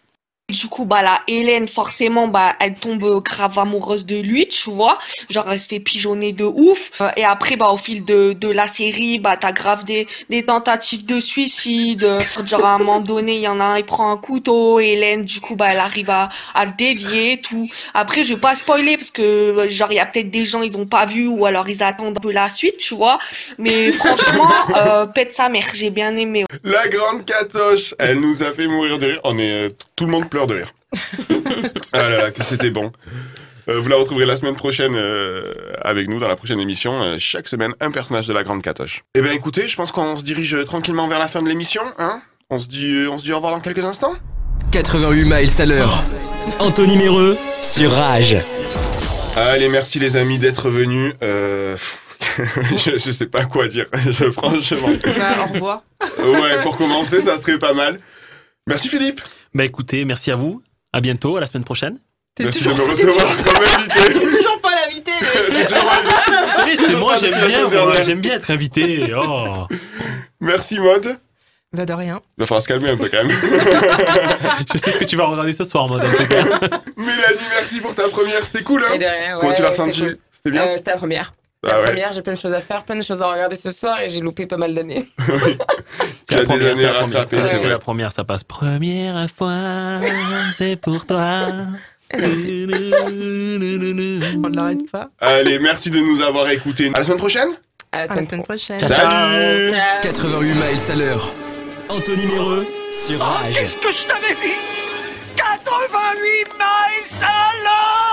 [0.50, 4.98] Du coup, bah la Hélène, forcément, bah elle tombe grave amoureuse de lui, tu vois.
[5.30, 6.92] Genre, elle se fait pigeonner de ouf.
[7.02, 10.46] Euh, et après, bah au fil de, de la série, bah t'as grave des, des
[10.46, 12.06] tentatives de suicide.
[12.06, 14.80] Euh, Genre, à un moment donné, il y en a un, il prend un couteau.
[14.80, 17.68] Hélène, du coup, bah elle arrive à, à le dévier, tout.
[17.94, 20.62] Après, je vais pas spoiler parce que, euh, genre, il y a peut-être des gens,
[20.62, 23.20] ils ont pas vu ou alors ils attendent un peu la suite, tu vois.
[23.58, 26.46] Mais franchement, euh, pète sa mère, j'ai bien aimé.
[26.64, 29.20] La grande catoche, elle nous a fait mourir de rire.
[29.26, 30.74] On est, euh, tout le monde pleure de rire.
[31.94, 32.92] ah là là, que c'était bon.
[33.70, 37.02] Euh, vous la retrouverez la semaine prochaine euh, avec nous dans la prochaine émission.
[37.02, 39.04] Euh, chaque semaine, un personnage de la grande catoche.
[39.16, 41.82] Eh bien, écoutez, je pense qu'on se dirige tranquillement vers la fin de l'émission.
[41.98, 44.14] Hein on, se dit, euh, on se dit au revoir dans quelques instants
[44.72, 46.04] 88 miles à l'heure.
[46.60, 48.38] Anthony Méreux sur Rage.
[49.36, 51.14] Allez, merci les amis d'être venus.
[51.22, 51.78] Euh,
[52.72, 54.90] je, je sais pas quoi dire, je, franchement.
[55.04, 55.84] Bah, au revoir.
[56.20, 58.00] Ouais, pour commencer, ça serait pas mal.
[58.66, 59.22] Merci Philippe.
[59.58, 60.62] Bah écoutez, merci à vous.
[60.94, 61.98] À bientôt, à la semaine prochaine.
[62.40, 64.20] Merci de me recevoir comme invité.
[64.20, 65.12] T'es toujours pas l'invité,
[65.52, 66.76] mais.
[66.76, 69.12] C'est moi, j'aime bien, moi, j'aime bien être invité.
[69.20, 69.66] Oh.
[70.40, 71.18] Merci Maud.
[71.74, 72.22] Bah, de rien.
[72.38, 73.36] Il va falloir se calmer un peu quand même.
[74.72, 76.44] Je sais ce que tu vas regarder ce soir, moi, en tout cas.
[76.96, 79.70] Mélanie, merci pour ta première, c'était cool hein Et de rien, Comment ouais, tu l'as
[79.70, 80.18] c'était ressenti cool.
[80.34, 81.34] C'était bien Euh, C'était la première.
[81.64, 83.72] La bah première, j'ai plein de choses à faire, plein de choses à regarder ce
[83.72, 85.08] soir et j'ai loupé pas mal d'années.
[85.28, 85.58] oui.
[86.30, 86.46] c'est la,
[87.80, 88.44] première, ça passe.
[88.44, 90.00] Première fois,
[90.58, 91.48] c'est pour toi.
[92.14, 92.76] On ne
[94.56, 95.10] l'arrête pas.
[95.20, 96.92] Allez, merci de nous avoir écoutés.
[96.94, 97.50] À la semaine prochaine.
[97.92, 98.80] À la semaine, prochaine.
[98.80, 99.72] Ciao.
[100.04, 101.34] 88 miles à l'heure.
[101.90, 103.56] Anthony Méreux sur oh, Rage.
[103.56, 104.54] Qu'est-ce que je t'avais dit?
[105.36, 108.07] 88 miles à l'heure